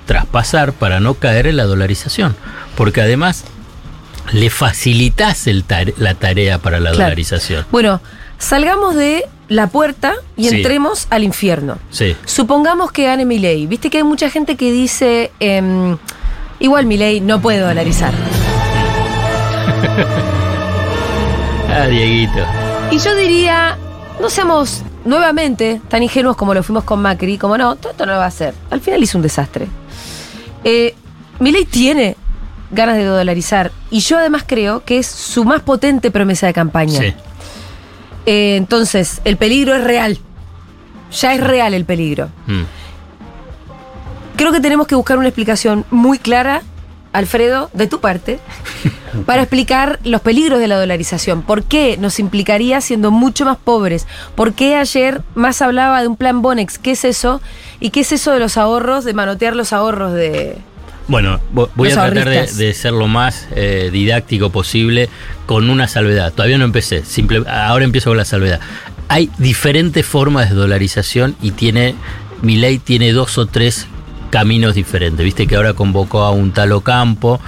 traspasar 0.06 0.74
para 0.74 1.00
no 1.00 1.14
caer 1.14 1.48
en 1.48 1.56
la 1.58 1.64
dolarización. 1.64 2.36
Porque 2.76 3.02
además 3.02 3.46
le 4.34 4.50
facilitas 4.50 5.48
el 5.48 5.64
tare- 5.64 5.94
la 5.98 6.16
tarea 6.16 6.58
para 6.60 6.80
la 6.80 6.90
Claro. 6.90 7.04
dolarización. 7.06 7.66
Bueno, 7.72 8.02
salgamos 8.40 8.96
de 8.96 9.24
la 9.48 9.68
puerta 9.68 10.16
y 10.36 10.50
Sí. 10.50 10.58
entremos 10.58 11.08
al 11.12 11.24
infierno. 11.24 11.78
Sí. 11.92 12.16
Supongamos 12.26 12.92
que 12.92 13.06
gane 13.06 13.24
Milei. 13.24 13.66
Viste 13.68 13.90
que 13.90 13.98
hay 14.00 14.04
mucha 14.04 14.30
gente 14.30 14.58
que 14.58 14.72
dice, 14.72 15.32
em, 15.40 15.98
igual 16.60 16.86
Milei 16.88 17.22
no 17.22 17.40
puede 17.42 17.60
dolarizar. 17.60 18.12
Ah, 21.70 21.86
Dieguito. 21.88 22.44
Y 22.92 22.98
yo 23.00 23.16
diría, 23.16 23.78
no 24.20 24.30
seamos 24.30 24.82
nuevamente 25.08 25.82
tan 25.88 26.04
ingenuos 26.04 26.36
como 26.36 26.54
lo 26.54 26.62
fuimos 26.62 26.84
con 26.84 27.02
Macri, 27.02 27.38
como 27.38 27.58
no, 27.58 27.76
todo 27.78 27.92
esto 27.92 28.06
no 28.06 28.14
lo 28.14 28.20
va 28.20 28.26
a 28.26 28.28
hacer. 28.28 28.54
Al 28.70 28.82
final 28.82 29.02
hizo 29.02 29.18
un 29.18 29.22
desastre. 29.22 29.68
Eh, 30.64 30.94
Milei 31.40 31.66
tiene 31.66 32.16
ganas 32.72 32.98
de 32.98 33.06
dolarizar 33.06 33.72
y 33.90 34.02
yo 34.02 34.18
además 34.18 34.44
creo 34.46 34.84
que 34.84 35.00
es 35.00 35.08
su 35.08 35.46
más 35.46 35.62
potente 35.62 36.12
promesa 36.12 36.48
de 36.48 36.54
campaña. 36.54 37.00
Sí. 37.00 37.14
Eh, 38.26 38.58
entonces, 38.58 39.22
el 39.24 39.38
peligro 39.38 39.74
es 39.74 39.84
real. 39.84 40.20
Ya 41.12 41.34
es 41.34 41.42
real 41.42 41.74
el 41.74 41.86
peligro. 41.86 42.30
Mm. 42.46 42.64
Creo 44.36 44.52
que 44.52 44.60
tenemos 44.60 44.86
que 44.88 44.96
buscar 44.96 45.18
una 45.18 45.30
explicación 45.30 45.86
muy 45.90 46.20
clara, 46.20 46.62
Alfredo, 47.18 47.70
de 47.74 47.88
tu 47.88 48.00
parte, 48.00 48.40
para 49.26 49.42
explicar 49.42 50.00
los 50.04 50.22
peligros 50.22 50.60
de 50.60 50.68
la 50.68 50.78
dolarización. 50.80 51.42
¿Por 51.42 51.64
qué 51.64 51.98
nos 51.98 52.20
implicaría 52.20 52.80
siendo 52.80 53.10
mucho 53.10 53.44
más 53.44 53.58
pobres? 53.58 54.06
¿Por 54.36 54.54
qué 54.54 54.76
ayer 54.76 55.24
más 55.34 55.62
hablaba 55.64 56.02
de 56.02 56.08
un 56.08 56.16
plan 56.16 56.42
Bonex? 56.44 56.78
¿Qué 56.78 56.92
es 56.92 57.04
eso? 57.06 57.42
¿Y 57.80 57.90
qué 57.90 58.02
es 58.02 58.12
eso 58.12 58.32
de 58.32 58.40
los 58.40 58.58
ahorros, 58.58 59.04
de 59.04 59.14
manotear 59.14 59.56
los 59.56 59.74
ahorros 59.74 60.14
de... 60.14 60.58
Bueno, 61.08 61.40
vo- 61.54 61.70
voy 61.76 61.90
a 61.90 61.94
tratar 61.96 62.30
de, 62.30 62.74
ser 62.74 62.92
lo 62.92 63.08
más 63.08 63.48
eh, 63.56 63.90
didáctico 63.92 64.52
posible 64.52 65.10
con 65.46 65.70
una 65.70 65.88
salvedad. 65.88 66.34
Todavía 66.34 66.58
no 66.58 66.66
empecé, 66.66 67.04
simple, 67.04 67.44
ahora 67.50 67.86
empiezo 67.86 68.10
con 68.10 68.18
la 68.18 68.26
salvedad. 68.26 68.60
Hay 69.08 69.32
diferentes 69.38 70.06
formas 70.06 70.50
de 70.50 70.56
dolarización 70.56 71.36
y 71.42 71.52
tiene, 71.52 71.96
mi 72.42 72.58
ley 72.58 72.78
tiene 72.78 73.14
dos 73.14 73.38
o 73.38 73.46
tres 73.46 73.88
caminos 74.30 74.76
diferentes. 74.76 75.24
Viste 75.24 75.48
que 75.48 75.56
ahora 75.56 75.74
convocó 75.74 76.24
a 76.24 76.32
un 76.32 76.52
tal 76.52 76.72
Ocampo, 76.72 77.40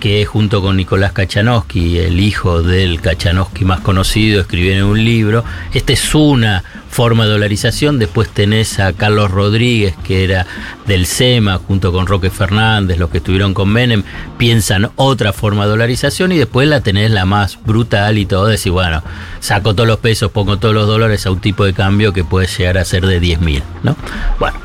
que 0.00 0.24
junto 0.26 0.60
con 0.60 0.76
Nicolás 0.76 1.12
Kachanowski, 1.12 1.98
el 1.98 2.20
hijo 2.20 2.62
del 2.62 3.00
Kachanowski 3.00 3.64
más 3.64 3.80
conocido, 3.80 4.40
escribieron 4.40 4.90
un 4.90 5.04
libro. 5.04 5.44
Esta 5.72 5.92
es 5.92 6.14
una 6.14 6.62
forma 6.94 7.24
de 7.24 7.30
dolarización. 7.30 7.98
Después 7.98 8.28
tenés 8.28 8.78
a 8.78 8.92
Carlos 8.92 9.30
Rodríguez, 9.30 9.94
que 10.04 10.22
era 10.22 10.46
del 10.86 11.06
SEMA, 11.06 11.58
junto 11.58 11.90
con 11.90 12.06
Roque 12.06 12.30
Fernández, 12.30 12.98
los 12.98 13.10
que 13.10 13.18
estuvieron 13.18 13.54
con 13.54 13.68
Menem, 13.68 14.02
piensan 14.38 14.90
otra 14.96 15.32
forma 15.32 15.64
de 15.64 15.70
dolarización 15.70 16.32
y 16.32 16.36
después 16.36 16.68
la 16.68 16.82
tenés 16.82 17.10
la 17.10 17.24
más 17.24 17.58
brutal 17.64 18.18
y 18.18 18.26
todo, 18.26 18.46
decir, 18.46 18.72
bueno, 18.72 19.02
saco 19.40 19.74
todos 19.74 19.88
los 19.88 19.98
pesos, 19.98 20.30
pongo 20.30 20.58
todos 20.58 20.74
los 20.74 20.86
dólares 20.86 21.26
a 21.26 21.30
un 21.30 21.40
tipo 21.40 21.64
de 21.64 21.72
cambio 21.72 22.12
que 22.12 22.24
puede 22.24 22.46
llegar 22.46 22.78
a 22.78 22.84
ser 22.84 23.06
de 23.06 23.18
10 23.18 23.40
mil, 23.40 23.62
¿no? 23.82 23.96
Bueno, 24.38 24.58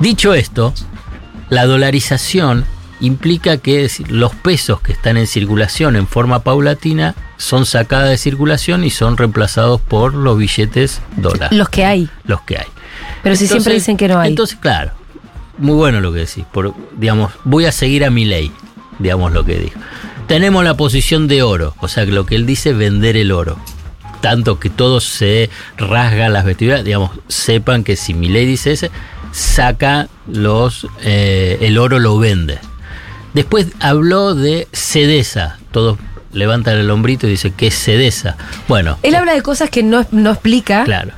dicho 0.00 0.34
esto, 0.34 0.72
la 1.48 1.66
dolarización 1.66 2.64
implica 3.00 3.58
que 3.58 3.90
los 4.08 4.34
pesos 4.34 4.80
que 4.80 4.92
están 4.92 5.16
en 5.16 5.26
circulación 5.26 5.96
en 5.96 6.06
forma 6.06 6.42
paulatina 6.42 7.14
son 7.36 7.66
sacadas 7.66 8.08
de 8.08 8.16
circulación 8.16 8.84
y 8.84 8.90
son 8.90 9.16
reemplazados 9.16 9.80
por 9.80 10.14
los 10.14 10.38
billetes 10.38 11.02
dólar, 11.16 11.52
Los 11.52 11.68
que 11.68 11.84
hay. 11.84 12.08
los 12.24 12.40
que 12.42 12.58
hay. 12.58 12.66
Pero 13.22 13.36
si 13.36 13.46
siempre 13.46 13.74
dicen 13.74 13.96
que 13.96 14.08
no 14.08 14.18
hay. 14.18 14.30
Entonces, 14.30 14.58
claro, 14.58 14.92
muy 15.58 15.74
bueno 15.74 16.00
lo 16.00 16.12
que 16.12 16.20
decís. 16.20 16.44
Por, 16.52 16.74
digamos, 16.96 17.32
voy 17.44 17.66
a 17.66 17.72
seguir 17.72 18.04
a 18.04 18.10
mi 18.10 18.24
ley, 18.24 18.50
digamos 18.98 19.32
lo 19.32 19.44
que 19.44 19.56
dijo. 19.56 19.78
Tenemos 20.26 20.64
la 20.64 20.76
posición 20.76 21.28
de 21.28 21.42
oro, 21.42 21.74
o 21.80 21.88
sea 21.88 22.04
que 22.04 22.12
lo 22.12 22.26
que 22.26 22.34
él 22.34 22.46
dice, 22.46 22.72
vender 22.72 23.16
el 23.16 23.30
oro. 23.30 23.56
Tanto 24.22 24.58
que 24.58 24.70
todo 24.70 25.00
se 25.00 25.50
rasga 25.76 26.28
las 26.30 26.44
vestiduras, 26.44 26.82
digamos, 26.82 27.10
sepan 27.28 27.84
que 27.84 27.96
si 27.96 28.14
mi 28.14 28.28
ley 28.28 28.46
dice 28.46 28.72
ese, 28.72 28.90
saca 29.36 30.08
los, 30.26 30.86
eh, 31.02 31.58
el 31.60 31.76
oro 31.78 31.98
lo 31.98 32.18
vende. 32.18 32.58
Después 33.34 33.66
habló 33.80 34.34
de 34.34 34.66
Cedesa, 34.72 35.58
todos 35.72 35.98
levantan 36.32 36.78
el 36.78 36.90
hombrito 36.90 37.26
y 37.26 37.30
dice 37.30 37.50
que 37.52 37.66
es 37.66 37.74
Cedesa. 37.78 38.36
Bueno, 38.66 38.98
Él 39.02 39.14
habla 39.14 39.34
de 39.34 39.42
cosas 39.42 39.68
que 39.68 39.82
no, 39.82 40.06
no 40.10 40.30
explica. 40.30 40.84
claro. 40.84 41.12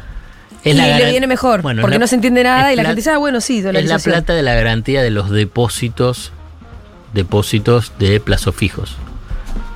y 0.65 0.73
le 0.73 1.11
viene 1.11 1.29
mejor, 1.29 1.63
Bueno, 1.63 1.81
porque 1.81 1.95
la- 1.97 2.01
no 2.01 2.07
se 2.09 2.17
entiende 2.17 2.43
nada 2.43 2.73
y 2.73 2.77
la 2.77 2.83
gente 2.83 2.97
dice, 2.97 3.11
ah, 3.11 3.19
bueno, 3.19 3.41
sí, 3.41 3.59
Es 3.59 3.85
la 3.87 3.99
plata 4.01 4.35
de 4.35 4.43
la 4.43 4.55
garantía 4.55 5.01
de 5.03 5.11
los 5.11 5.31
depósitos, 5.31 6.33
depósitos 7.15 7.93
de 8.01 8.19
plazos 8.19 8.55
fijos. 8.57 8.97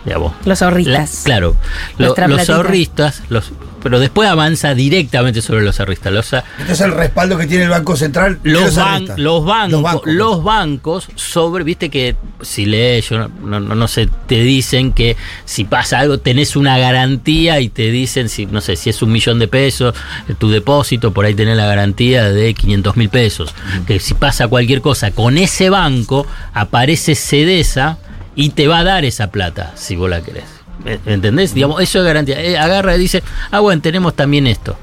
Digamos. 0.04 0.32
Los 0.44 0.60
La- 0.60 0.66
ahorristas. 0.66 1.20
claro, 1.24 1.56
lo- 1.98 2.14
los 2.26 2.50
ahorristas, 2.50 3.22
los, 3.28 3.52
pero 3.84 4.00
después 4.00 4.28
avanza 4.28 4.74
directamente 4.74 5.42
sobre 5.42 5.62
los 5.62 5.78
ahorristas. 5.78 6.12
Los, 6.12 6.34
a- 6.34 6.42
Este 6.58 6.72
es 6.72 6.80
el 6.80 6.92
respaldo 6.92 7.38
que 7.38 7.46
tiene 7.46 7.64
el 7.64 7.70
Banco 7.70 7.96
Central. 7.96 8.40
los, 8.42 8.76
ban- 8.76 9.16
los 9.16 9.44
bancos, 9.44 10.02
los 10.06 10.42
bancos, 10.42 10.44
bancos. 10.44 11.08
sobre, 11.14 11.62
viste 11.62 11.88
que 11.88 12.16
si 12.40 12.66
lees, 12.66 13.08
yo 13.10 13.28
no, 13.28 13.60
no, 13.60 13.74
no 13.76 13.86
sé, 13.88 14.08
te 14.26 14.42
dicen 14.42 14.92
que 14.92 15.16
si 15.44 15.62
pasa 15.64 16.00
algo 16.00 16.18
tenés 16.18 16.56
una 16.56 16.78
garantía 16.78 17.60
y 17.60 17.68
te 17.68 17.90
dicen, 17.92 18.28
si 18.28 18.46
no 18.46 18.60
sé, 18.60 18.74
si 18.74 18.90
es 18.90 19.02
un 19.02 19.12
millón 19.12 19.38
de 19.38 19.46
pesos, 19.46 19.94
eh, 20.28 20.34
tu 20.36 20.50
depósito, 20.50 21.12
por 21.12 21.26
ahí 21.26 21.34
tenés 21.34 21.56
la 21.56 21.66
garantía 21.66 22.24
de 22.28 22.54
500 22.54 22.96
mil 22.96 23.08
pesos. 23.08 23.54
Que 23.86 24.00
si 24.00 24.14
pasa 24.14 24.48
cualquier 24.48 24.80
cosa 24.80 25.12
con 25.12 25.38
ese 25.38 25.70
banco, 25.70 26.26
aparece 26.54 27.14
Cedesa 27.14 27.98
y 28.34 28.50
te 28.50 28.66
va 28.68 28.78
a 28.78 28.84
dar 28.84 29.04
esa 29.04 29.30
plata, 29.30 29.72
si 29.76 29.96
vos 29.96 30.08
la 30.10 30.20
querés. 30.22 30.44
¿Me- 30.84 30.98
¿Entendés? 31.06 31.54
Digamos, 31.54 31.80
eso 31.82 31.98
es 32.00 32.04
garantía. 32.04 32.40
Eh, 32.40 32.56
agarra 32.58 32.96
y 32.96 32.98
dice, 32.98 33.22
ah, 33.50 33.60
bueno, 33.60 33.80
tenemos 33.82 34.14
también 34.16 34.46
esto. 34.46 34.76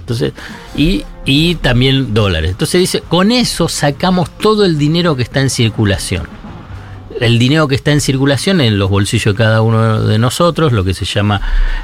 Entonces, 0.00 0.32
y, 0.76 1.04
y 1.26 1.56
también 1.56 2.14
dólares. 2.14 2.50
Entonces 2.52 2.80
dice, 2.80 3.02
con 3.02 3.30
eso 3.30 3.68
sacamos 3.68 4.30
todo 4.38 4.64
el 4.64 4.78
dinero 4.78 5.16
que 5.16 5.22
está 5.22 5.40
en 5.40 5.50
circulación. 5.50 6.26
El 7.20 7.38
dinero 7.38 7.66
que 7.66 7.74
está 7.74 7.90
en 7.90 8.00
circulación 8.00 8.60
en 8.60 8.78
los 8.78 8.88
bolsillos 8.90 9.34
de 9.34 9.36
cada 9.38 9.60
uno 9.60 10.02
de 10.02 10.18
nosotros, 10.18 10.72
lo 10.72 10.84
que 10.84 10.94
se 10.94 11.04
llama, 11.04 11.40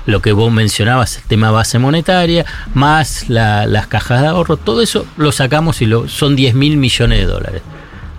lo 0.07 0.23
que 0.23 0.33
vos 0.33 0.51
mencionabas, 0.53 1.17
el 1.17 1.25
tema 1.25 1.51
base 1.51 1.79
monetaria, 1.81 2.47
más 2.73 3.29
la- 3.29 3.67
las 3.67 3.89
cajas 3.89 4.21
de 4.23 4.29
ahorro, 4.29 4.57
todo 4.57 4.81
eso 4.81 5.05
lo 5.17 5.33
sacamos 5.33 5.83
y 5.83 5.87
lo, 5.87 6.09
son 6.09 6.37
10 6.37 6.55
mil 6.55 6.77
millones 6.77 7.19
de 7.19 7.25
dólares. 7.27 7.63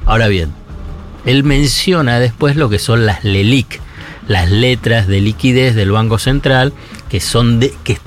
Ahora 0.06 0.28
bien, 0.28 0.52
él 1.26 1.44
menciona 1.44 2.20
después 2.20 2.56
lo 2.56 2.70
que 2.70 2.80
son 2.80 3.06
las 3.06 3.24
LELIC, 3.24 3.82
las 4.28 4.50
letras 4.50 5.08
de 5.08 5.22
liquidez 5.22 5.76
del 5.76 5.92
Banco 5.92 6.18
Central, 6.20 6.74
que 7.10 7.20
son 7.20 7.60
de, 7.60 7.74
que 7.84 7.98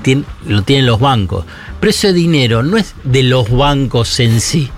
lo 0.47 0.63
tienen 0.63 0.87
los 0.87 1.01
bancos. 1.01 1.45
Pero 1.81 1.91
ese 1.91 2.13
dinero 2.13 2.63
no 2.63 2.77
es 2.77 2.95
de 3.05 3.23
los 3.23 3.51
bancos 3.51 4.19
en 4.21 4.41
sí, 4.41 4.71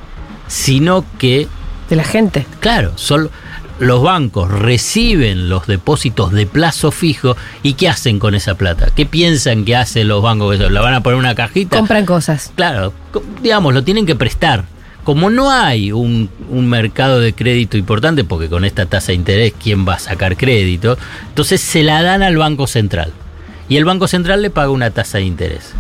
sino 0.48 1.05
que, 1.18 1.48
De 1.88 1.96
la 1.96 2.05
gente. 2.05 2.46
claro, 2.61 2.92
son 2.96 3.31
los 3.79 4.03
bancos 4.03 4.50
reciben 4.50 5.48
los 5.48 5.66
depósitos 5.66 6.33
de 6.33 6.46
plazo 6.46 6.90
fijo 6.90 7.35
y 7.62 7.72
¿qué 7.72 7.88
hacen 7.88 8.18
con 8.18 8.35
esa 8.35 8.55
plata? 8.55 8.88
¿Qué 8.94 9.07
piensan 9.07 9.64
que 9.64 9.74
hacen 9.74 10.07
los 10.07 10.22
bancos? 10.22 10.59
¿La 10.59 10.81
van 10.83 10.94
a 10.94 11.03
poner 11.03 11.18
en 11.18 11.24
una 11.24 11.35
cajita? 11.35 11.79
Compran 11.79 12.05
cosas. 12.05 12.53
Claro, 12.55 12.92
digamos, 13.42 13.72
lo 13.72 13.83
tienen 13.83 14.05
que 14.05 14.14
prestar. 14.14 14.64
Como 15.11 15.29
no 15.29 15.51
hay 15.51 15.90
un, 15.90 16.31
mercado 16.68 17.18
de 17.18 17.33
crédito 17.33 17.77
importante, 17.77 18.23
porque 18.23 18.49
con 18.49 18.64
esta 18.64 18.87
tasa 18.87 19.09
de 19.09 19.14
interés, 19.14 19.53
¿quién 19.61 19.85
va 19.85 19.94
a 19.94 19.99
sacar 19.99 20.37
crédito? 20.37 20.96
Entonces 21.31 21.61
se 21.61 21.83
la 21.83 22.01
dan 22.05 22.23
al 22.23 22.37
Banco 22.37 22.68
Central. 22.68 23.11
Y 23.68 23.77
el 23.77 23.85
Banco 23.85 24.07
Central 24.07 24.40
le 24.40 24.51
paga 24.51 24.70
una 24.70 24.92
tasa 24.92 25.18
de 25.18 25.25
interés. 25.25 25.73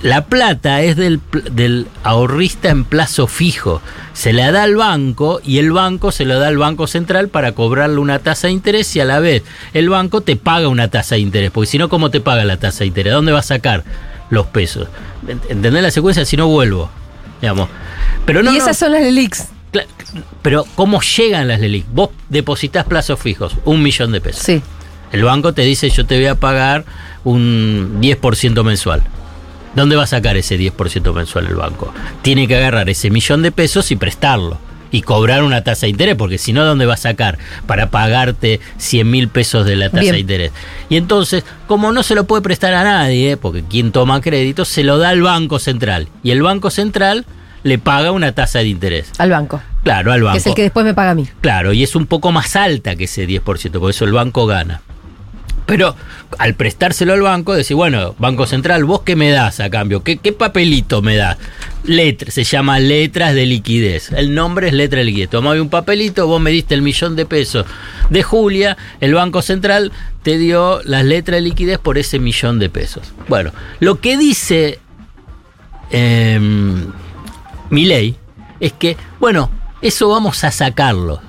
La 0.00 0.24
plata 0.24 0.80
es 0.80 0.96
del, 0.96 1.20
del 1.52 1.88
ahorrista 2.04 2.70
en 2.70 2.84
plazo 2.84 3.26
fijo. 3.26 3.82
Se 4.14 4.32
la 4.32 4.50
da 4.50 4.62
al 4.62 4.76
banco 4.76 5.42
y 5.44 5.58
el 5.58 5.70
banco 5.72 6.10
se 6.10 6.24
lo 6.24 6.40
da 6.40 6.48
al 6.48 6.56
Banco 6.56 6.86
Central 6.86 7.28
para 7.28 7.52
cobrarle 7.52 7.98
una 7.98 8.18
tasa 8.18 8.46
de 8.46 8.54
interés 8.54 8.96
y 8.96 9.00
a 9.00 9.04
la 9.04 9.18
vez 9.20 9.42
el 9.74 9.90
banco 9.90 10.22
te 10.22 10.36
paga 10.36 10.68
una 10.68 10.88
tasa 10.88 11.16
de 11.16 11.20
interés. 11.20 11.50
Porque 11.50 11.66
si 11.66 11.76
no, 11.76 11.90
¿cómo 11.90 12.08
te 12.10 12.22
paga 12.22 12.46
la 12.46 12.56
tasa 12.56 12.78
de 12.78 12.86
interés? 12.86 13.12
¿Dónde 13.12 13.32
va 13.32 13.40
a 13.40 13.42
sacar 13.42 13.84
los 14.30 14.46
pesos? 14.46 14.88
Ent- 15.26 15.50
¿Entendés 15.50 15.82
la 15.82 15.90
secuencia? 15.90 16.24
Si 16.24 16.38
no, 16.38 16.48
vuelvo. 16.48 16.90
Digamos. 17.40 17.68
Pero 18.26 18.42
no, 18.42 18.50
y 18.52 18.58
no, 18.58 18.62
esas 18.62 18.76
son 18.76 18.92
las 18.92 19.02
LELIX. 19.02 19.48
pero 20.42 20.64
¿cómo 20.74 21.00
llegan 21.00 21.48
las 21.48 21.60
LELIC? 21.60 21.86
Vos 21.92 22.10
depositas 22.28 22.84
plazos 22.84 23.20
fijos, 23.20 23.56
un 23.64 23.82
millón 23.82 24.12
de 24.12 24.20
pesos. 24.20 24.42
Sí. 24.42 24.62
El 25.12 25.24
banco 25.24 25.54
te 25.54 25.62
dice 25.62 25.88
yo 25.90 26.04
te 26.06 26.16
voy 26.16 26.26
a 26.26 26.34
pagar 26.34 26.84
un 27.24 27.98
10% 28.00 28.62
mensual. 28.64 29.02
¿Dónde 29.74 29.96
va 29.96 30.04
a 30.04 30.06
sacar 30.06 30.36
ese 30.36 30.58
10% 30.58 31.14
mensual 31.14 31.46
el 31.46 31.54
banco? 31.54 31.92
Tiene 32.22 32.48
que 32.48 32.56
agarrar 32.56 32.88
ese 32.90 33.10
millón 33.10 33.42
de 33.42 33.52
pesos 33.52 33.90
y 33.90 33.96
prestarlo. 33.96 34.58
Y 34.90 35.02
cobrar 35.02 35.42
una 35.42 35.62
tasa 35.62 35.86
de 35.86 35.90
interés, 35.90 36.16
porque 36.16 36.38
si 36.38 36.52
no, 36.52 36.64
¿dónde 36.64 36.86
va 36.86 36.94
a 36.94 36.98
sacar 36.98 37.38
para 37.66 37.90
pagarte 37.90 38.60
100 38.78 39.10
mil 39.10 39.28
pesos 39.28 39.66
de 39.66 39.76
la 39.76 39.90
tasa 39.90 40.00
Bien. 40.00 40.14
de 40.14 40.20
interés? 40.20 40.52
Y 40.88 40.96
entonces, 40.96 41.44
como 41.66 41.92
no 41.92 42.02
se 42.02 42.14
lo 42.14 42.24
puede 42.24 42.42
prestar 42.42 42.74
a 42.74 42.84
nadie, 42.84 43.36
porque 43.36 43.62
quien 43.62 43.92
toma 43.92 44.20
crédito, 44.20 44.64
se 44.64 44.84
lo 44.84 44.98
da 44.98 45.10
al 45.10 45.22
Banco 45.22 45.58
Central. 45.58 46.08
Y 46.22 46.30
el 46.30 46.42
Banco 46.42 46.70
Central 46.70 47.26
le 47.62 47.78
paga 47.78 48.12
una 48.12 48.32
tasa 48.32 48.60
de 48.60 48.68
interés. 48.68 49.12
Al 49.18 49.30
banco. 49.30 49.60
Claro, 49.82 50.12
al 50.12 50.22
banco. 50.22 50.34
Que 50.34 50.38
es 50.38 50.46
el 50.46 50.54
que 50.54 50.62
después 50.62 50.84
me 50.84 50.94
paga 50.94 51.10
a 51.10 51.14
mí. 51.14 51.28
Claro, 51.40 51.72
y 51.72 51.82
es 51.82 51.94
un 51.94 52.06
poco 52.06 52.32
más 52.32 52.56
alta 52.56 52.96
que 52.96 53.04
ese 53.04 53.26
10%, 53.26 53.42
por 53.78 53.90
eso 53.90 54.04
el 54.04 54.12
banco 54.12 54.46
gana. 54.46 54.82
Pero 55.68 55.94
al 56.38 56.54
prestárselo 56.54 57.12
al 57.12 57.20
banco, 57.20 57.52
decir, 57.52 57.76
bueno, 57.76 58.14
Banco 58.18 58.46
Central, 58.46 58.86
¿vos 58.86 59.02
qué 59.02 59.16
me 59.16 59.28
das 59.30 59.60
a 59.60 59.68
cambio? 59.68 60.02
¿Qué, 60.02 60.16
papelito 60.32 61.02
me 61.02 61.14
das? 61.14 61.36
Letra, 61.84 62.30
se 62.30 62.42
llama 62.44 62.78
letras 62.78 63.34
de 63.34 63.44
liquidez. 63.44 64.10
El 64.12 64.34
nombre 64.34 64.68
es 64.68 64.72
letra 64.72 65.00
de 65.00 65.04
liquidez. 65.04 65.28
Tomame 65.28 65.60
un 65.60 65.68
papelito, 65.68 66.26
vos 66.26 66.40
me 66.40 66.52
diste 66.52 66.74
el 66.74 66.80
millón 66.80 67.16
de 67.16 67.26
pesos 67.26 67.66
de 68.08 68.22
Julia, 68.22 68.78
el 69.00 69.12
Banco 69.12 69.42
Central 69.42 69.92
te 70.22 70.38
dio 70.38 70.80
las 70.84 71.04
letras 71.04 71.36
de 71.36 71.42
liquidez 71.42 71.78
por 71.78 71.98
ese 71.98 72.18
millón 72.18 72.58
de 72.58 72.70
pesos. 72.70 73.12
Bueno, 73.28 73.52
lo 73.78 74.00
que 74.00 74.16
dice 74.16 74.78
eh, 75.90 76.40
mi 77.68 77.84
ley 77.84 78.16
es 78.58 78.72
que, 78.72 78.96
bueno, 79.20 79.50
eso 79.82 80.08
vamos 80.08 80.42
a 80.44 80.50
sacarlo. 80.50 81.20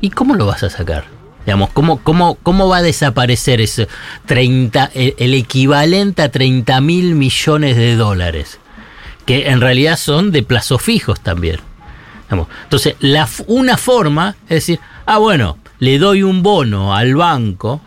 ¿Y 0.00 0.08
cómo 0.08 0.34
lo 0.34 0.46
vas 0.46 0.62
a 0.62 0.70
sacar? 0.70 1.19
Digamos, 1.50 1.70
¿cómo, 1.70 2.00
cómo, 2.04 2.36
cómo 2.44 2.68
va 2.68 2.76
a 2.76 2.82
desaparecer 2.82 3.60
ese 3.60 3.88
30, 4.26 4.92
el, 4.94 5.34
equivalente 5.34 6.22
a 6.22 6.30
30 6.30 6.80
mil 6.80 7.16
millones 7.16 7.76
de 7.76 7.96
dólares? 7.96 8.60
Que 9.26 9.48
en 9.48 9.60
realidad 9.60 9.96
son 9.96 10.30
de 10.30 10.44
plazos 10.44 10.80
fijos 10.80 11.20
también. 11.20 11.58
Entonces, 12.30 12.94
la, 13.00 13.28
una 13.48 13.76
forma 13.76 14.36
es 14.44 14.58
decir, 14.58 14.78
ah, 15.06 15.18
bueno, 15.18 15.58
le 15.80 15.98
doy 15.98 16.22
un 16.22 16.44
bono 16.44 16.94
al 16.94 17.16
banco 17.16 17.80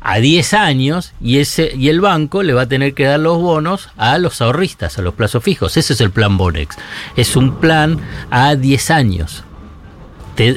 a 0.00 0.18
10 0.18 0.54
años 0.54 1.12
y, 1.20 1.36
ese, 1.36 1.70
y 1.76 1.90
el 1.90 2.00
banco 2.00 2.42
le 2.42 2.54
va 2.54 2.62
a 2.62 2.66
tener 2.66 2.94
que 2.94 3.04
dar 3.04 3.20
los 3.20 3.36
bonos 3.36 3.90
a 3.98 4.16
los 4.16 4.40
ahorristas, 4.40 4.96
a 4.96 5.02
los 5.02 5.12
plazos 5.12 5.44
fijos. 5.44 5.76
Ese 5.76 5.92
es 5.92 6.00
el 6.00 6.12
plan 6.12 6.38
Bonex. 6.38 6.78
Es 7.14 7.36
un 7.36 7.56
plan 7.56 7.98
a 8.30 8.54
10 8.54 8.90
años. 8.90 9.44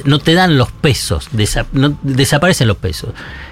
No 0.05 0.19
te 0.19 0.33
dan 0.33 0.57
los 0.57 0.71
pesos, 0.71 1.27
desaparecen 1.31 2.67
los 2.67 2.77
pesos. 2.77 3.09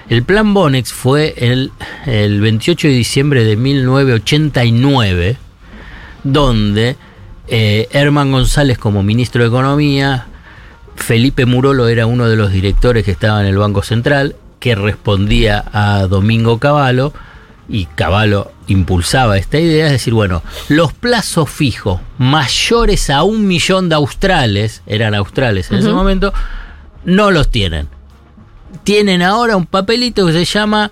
El 0.08 0.22
plan 0.22 0.54
Bonex 0.54 0.92
fue 0.92 1.34
el, 1.36 1.70
el 2.06 2.40
28 2.40 2.88
de 2.88 2.94
diciembre 2.94 3.44
de 3.44 3.56
1989, 3.56 5.36
donde 6.24 6.96
eh, 7.48 7.88
Herman 7.92 8.32
González 8.32 8.78
como 8.78 9.02
ministro 9.02 9.42
de 9.42 9.48
Economía, 9.48 10.26
Felipe 10.96 11.44
Murolo 11.46 11.88
era 11.88 12.06
uno 12.06 12.28
de 12.28 12.36
los 12.36 12.52
directores 12.52 13.04
que 13.04 13.10
estaba 13.10 13.40
en 13.40 13.46
el 13.46 13.58
Banco 13.58 13.82
Central, 13.82 14.36
que 14.60 14.74
respondía 14.74 15.64
a 15.72 16.06
Domingo 16.06 16.58
Cavallo, 16.58 17.12
y 17.68 17.86
Cavallo 17.86 18.52
impulsaba 18.66 19.36
esta 19.36 19.58
idea, 19.58 19.86
es 19.86 19.92
decir, 19.92 20.14
bueno, 20.14 20.42
los 20.68 20.92
plazos 20.92 21.50
fijos 21.50 22.00
mayores 22.18 23.10
a 23.10 23.22
un 23.22 23.46
millón 23.46 23.88
de 23.88 23.94
australes, 23.94 24.82
eran 24.86 25.14
australes 25.14 25.70
en 25.70 25.78
ese 25.78 25.92
momento, 25.92 26.32
no 27.04 27.30
los 27.30 27.50
tienen. 27.50 27.88
Tienen 28.82 29.22
ahora 29.22 29.56
un 29.56 29.66
papelito 29.66 30.26
que 30.26 30.32
se 30.32 30.44
llama 30.44 30.90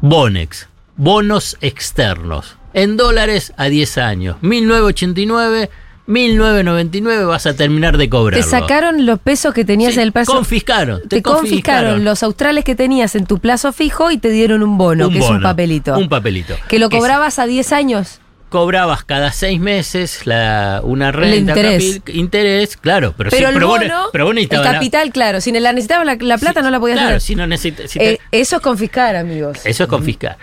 Bonex, 0.00 0.68
bonos 0.96 1.56
externos, 1.60 2.56
en 2.72 2.96
dólares 2.96 3.52
a 3.56 3.66
10 3.66 3.98
años. 3.98 4.36
1989, 4.40 5.70
1999 6.06 7.24
vas 7.24 7.46
a 7.46 7.54
terminar 7.54 7.96
de 7.96 8.08
cobrar. 8.08 8.40
Te 8.40 8.46
sacaron 8.46 9.06
los 9.06 9.18
pesos 9.20 9.54
que 9.54 9.64
tenías 9.64 9.94
en 9.96 10.02
el 10.02 10.12
plazo. 10.12 10.32
Confiscaron. 10.32 11.02
te 11.08 11.22
confiscaron 11.22 12.04
los 12.04 12.22
australes 12.22 12.64
que 12.64 12.74
tenías 12.74 13.14
en 13.14 13.26
tu 13.26 13.38
plazo 13.38 13.72
fijo 13.72 14.10
y 14.10 14.18
te 14.18 14.30
dieron 14.30 14.62
un 14.62 14.76
bono, 14.78 15.06
Un 15.08 15.12
que 15.12 15.18
es 15.20 15.28
un 15.28 15.40
papelito. 15.42 15.96
Un 15.98 16.08
papelito. 16.08 16.56
que 16.68 16.78
lo 16.78 16.90
cobrabas 16.90 17.38
a 17.38 17.46
10 17.46 17.72
años. 17.72 18.20
cobrabas 18.48 19.04
cada 19.04 19.30
seis 19.30 19.60
meses 19.60 20.26
la, 20.26 20.80
una 20.82 21.12
renta. 21.12 21.36
interés. 21.52 22.02
capi- 22.04 22.14
interés, 22.16 22.76
claro. 22.76 23.14
Pero, 23.16 23.30
Pero 23.30 23.46
sí, 23.46 23.48
el 23.48 23.54
pero 23.54 23.68
bono, 23.68 24.04
pero 24.12 24.24
vos 24.26 24.34
el 24.36 24.48
la- 24.50 24.72
capital, 24.72 25.12
claro. 25.12 25.40
Si 25.40 25.52
la 25.52 25.72
necesitabas 25.72 26.04
la, 26.04 26.16
la 26.20 26.36
plata, 26.36 26.60
no 26.60 26.70
la 26.70 26.80
podías 26.80 26.96
Claro, 26.98 27.10
hacer. 27.16 27.20
si 27.20 27.36
no 27.36 27.46
necesitas. 27.46 27.92
si 27.92 28.00
te- 28.00 28.14
Eh, 28.14 28.18
eso 28.32 28.56
es 28.56 28.62
confiscar, 28.62 29.14
amigos. 29.14 29.58
Eso 29.64 29.84
es 29.84 29.88
confiscar. 29.88 30.36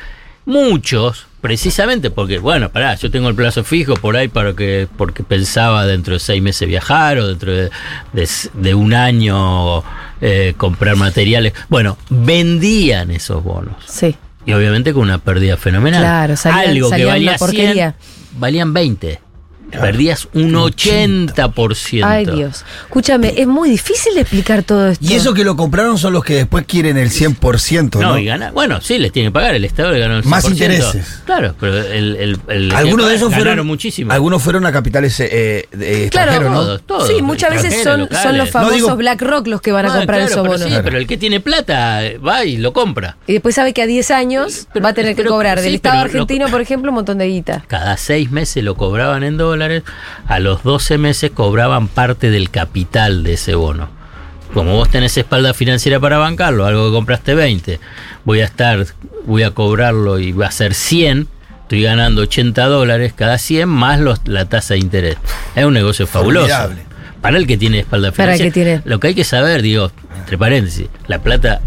Muchos, 0.45 1.26
precisamente 1.41 2.09
porque, 2.09 2.39
bueno, 2.39 2.69
pará, 2.69 2.95
yo 2.95 3.09
tengo 3.11 3.29
el 3.29 3.35
plazo 3.35 3.63
fijo 3.63 3.93
por 3.95 4.15
ahí 4.17 4.27
para 4.27 4.53
que, 4.53 4.87
porque 4.97 5.23
pensaba 5.23 5.85
dentro 5.85 6.13
de 6.15 6.19
seis 6.19 6.41
meses 6.41 6.67
viajar 6.67 7.17
o 7.19 7.27
dentro 7.27 7.51
de, 7.53 7.69
de 8.53 8.73
un 8.75 8.93
año 8.93 9.83
eh, 10.21 10.53
comprar 10.57 10.95
materiales. 10.95 11.53
Bueno, 11.69 11.97
vendían 12.09 13.11
esos 13.11 13.43
bonos. 13.43 13.75
Sí. 13.87 14.15
Y 14.45 14.53
obviamente 14.53 14.93
con 14.93 15.03
una 15.03 15.17
pérdida 15.17 15.57
fenomenal. 15.57 16.01
Claro, 16.01 16.35
salían- 16.37 16.69
Algo 16.69 16.89
que 16.89 17.05
valía 17.05 17.31
una 17.31 17.37
porquería. 17.37 17.95
100, 17.99 18.39
valían 18.39 18.73
20. 18.73 19.19
Perdías 19.71 20.27
un 20.33 20.53
80%. 20.53 22.03
Ay, 22.03 22.25
Dios. 22.25 22.63
Escúchame, 22.85 23.33
es 23.37 23.47
muy 23.47 23.69
difícil 23.69 24.13
de 24.15 24.21
explicar 24.21 24.63
todo 24.63 24.87
esto. 24.87 25.05
Y 25.05 25.13
esos 25.13 25.33
que 25.33 25.43
lo 25.43 25.55
compraron 25.55 25.97
son 25.97 26.13
los 26.13 26.23
que 26.23 26.35
después 26.35 26.65
quieren 26.65 26.97
el 26.97 27.09
100%, 27.09 27.99
¿no? 27.99 28.09
No, 28.13 28.17
y 28.17 28.25
gana. 28.25 28.51
Bueno, 28.51 28.79
sí, 28.81 28.97
les 28.97 29.11
tiene 29.11 29.29
que 29.29 29.33
pagar. 29.33 29.55
El 29.55 29.65
Estado 29.65 29.91
le 29.91 29.99
ganó 29.99 30.15
el 30.15 30.23
100%. 30.23 30.25
Más 30.27 30.49
intereses. 30.49 31.21
Claro, 31.25 31.55
pero 31.59 31.77
el. 31.77 32.15
el, 32.15 32.39
el- 32.47 32.71
Algunos 32.75 33.09
de 33.09 33.15
esos 33.15 33.29
ganaron 33.29 33.47
fueron 33.53 33.67
muchísimo. 33.67 34.11
Algunos 34.13 34.41
fueron 34.41 34.65
a 34.65 34.71
capitales 34.71 35.19
eh, 35.19 35.67
de 35.71 36.09
Claro, 36.09 36.31
extranjeros, 36.31 36.51
¿no? 36.51 36.61
todos, 36.61 36.81
todos, 36.83 37.07
sí, 37.07 37.21
muchas 37.21 37.49
veces 37.51 37.83
son, 37.83 38.07
son 38.21 38.37
los 38.37 38.49
famosos 38.49 38.71
No, 38.79 38.85
digo- 38.85 38.95
BlackRock 38.97 39.47
los 39.47 39.61
que 39.61 39.71
van 39.71 39.85
a 39.85 39.89
comprar 39.89 40.19
claro, 40.19 40.25
esos 40.25 40.41
pero 40.43 40.53
bonos. 40.53 40.67
Sí, 40.71 40.79
pero 40.83 40.97
el 40.97 41.07
que 41.07 41.17
tiene 41.17 41.39
plata 41.39 42.05
eh, 42.05 42.17
va 42.19 42.45
y 42.45 42.57
lo 42.57 42.73
compra. 42.73 43.17
Y 43.27 43.33
después 43.33 43.55
sabe 43.55 43.73
que 43.73 43.81
a 43.81 43.87
10 43.87 44.11
años 44.11 44.67
Pero- 44.73 44.83
va 44.83 44.89
a 44.89 44.93
tener 44.93 45.15
que 45.15 45.23
pero- 45.23 45.31
cobrar 45.31 45.59
del 45.59 45.69
sí, 45.71 45.75
Estado 45.75 45.95
pero 46.03 46.13
lo- 46.13 46.21
argentino, 46.23 46.47
por 46.49 46.61
ejemplo, 46.61 46.91
un 46.91 46.95
montón 46.95 47.17
de 47.17 47.27
guita. 47.27 47.63
Cada 47.67 47.97
seis 47.97 48.31
meses 48.31 48.63
lo 48.63 48.75
cobraban 48.75 49.23
en 49.23 49.37
dólares. 49.37 49.56
A 50.27 50.39
los 50.39 50.63
12 50.63 50.97
meses 50.97 51.31
cobraban 51.31 51.87
parte 51.87 52.29
del 52.31 52.49
capital 52.49 53.23
de 53.23 53.33
ese 53.33 53.55
bono. 53.55 53.89
Como 54.53 54.73
vos 54.75 54.89
tenés 54.89 55.17
espalda 55.17 55.53
financiera 55.53 55.99
para 55.99 56.17
bancarlo, 56.17 56.65
algo 56.65 56.87
que 56.87 56.93
compraste 56.95 57.35
20, 57.35 57.79
voy 58.23 58.39
a 58.41 58.45
estar, 58.45 58.85
voy 59.25 59.43
a 59.43 59.51
cobrarlo 59.51 60.19
y 60.19 60.31
va 60.31 60.47
a 60.47 60.51
ser 60.51 60.73
100, 60.73 61.27
estoy 61.63 61.81
ganando 61.83 62.21
80 62.21 62.65
dólares 62.65 63.13
cada 63.13 63.37
100 63.37 63.67
más 63.67 63.99
los- 63.99 64.21
la 64.25 64.45
tasa 64.45 64.73
de 64.75 64.79
interés. 64.79 65.17
Es 65.55 65.65
un 65.65 65.73
negocio 65.73 66.07
fabuloso. 66.07 66.47
Formidable. 66.47 66.83
Para 67.21 67.37
el 67.37 67.45
que 67.47 67.57
tiene 67.57 67.79
espalda 67.79 68.11
Para 68.11 68.33
el 68.33 68.37
financiera. 68.39 68.51
que 68.51 68.53
tiene. 68.79 68.81
Lo 68.85 68.99
que 68.99 69.07
hay 69.07 69.15
que 69.15 69.23
saber, 69.25 69.61
digo, 69.61 69.91
entre 70.17 70.37
paréntesis, 70.37 70.87
la 71.07 71.19
plata 71.19 71.59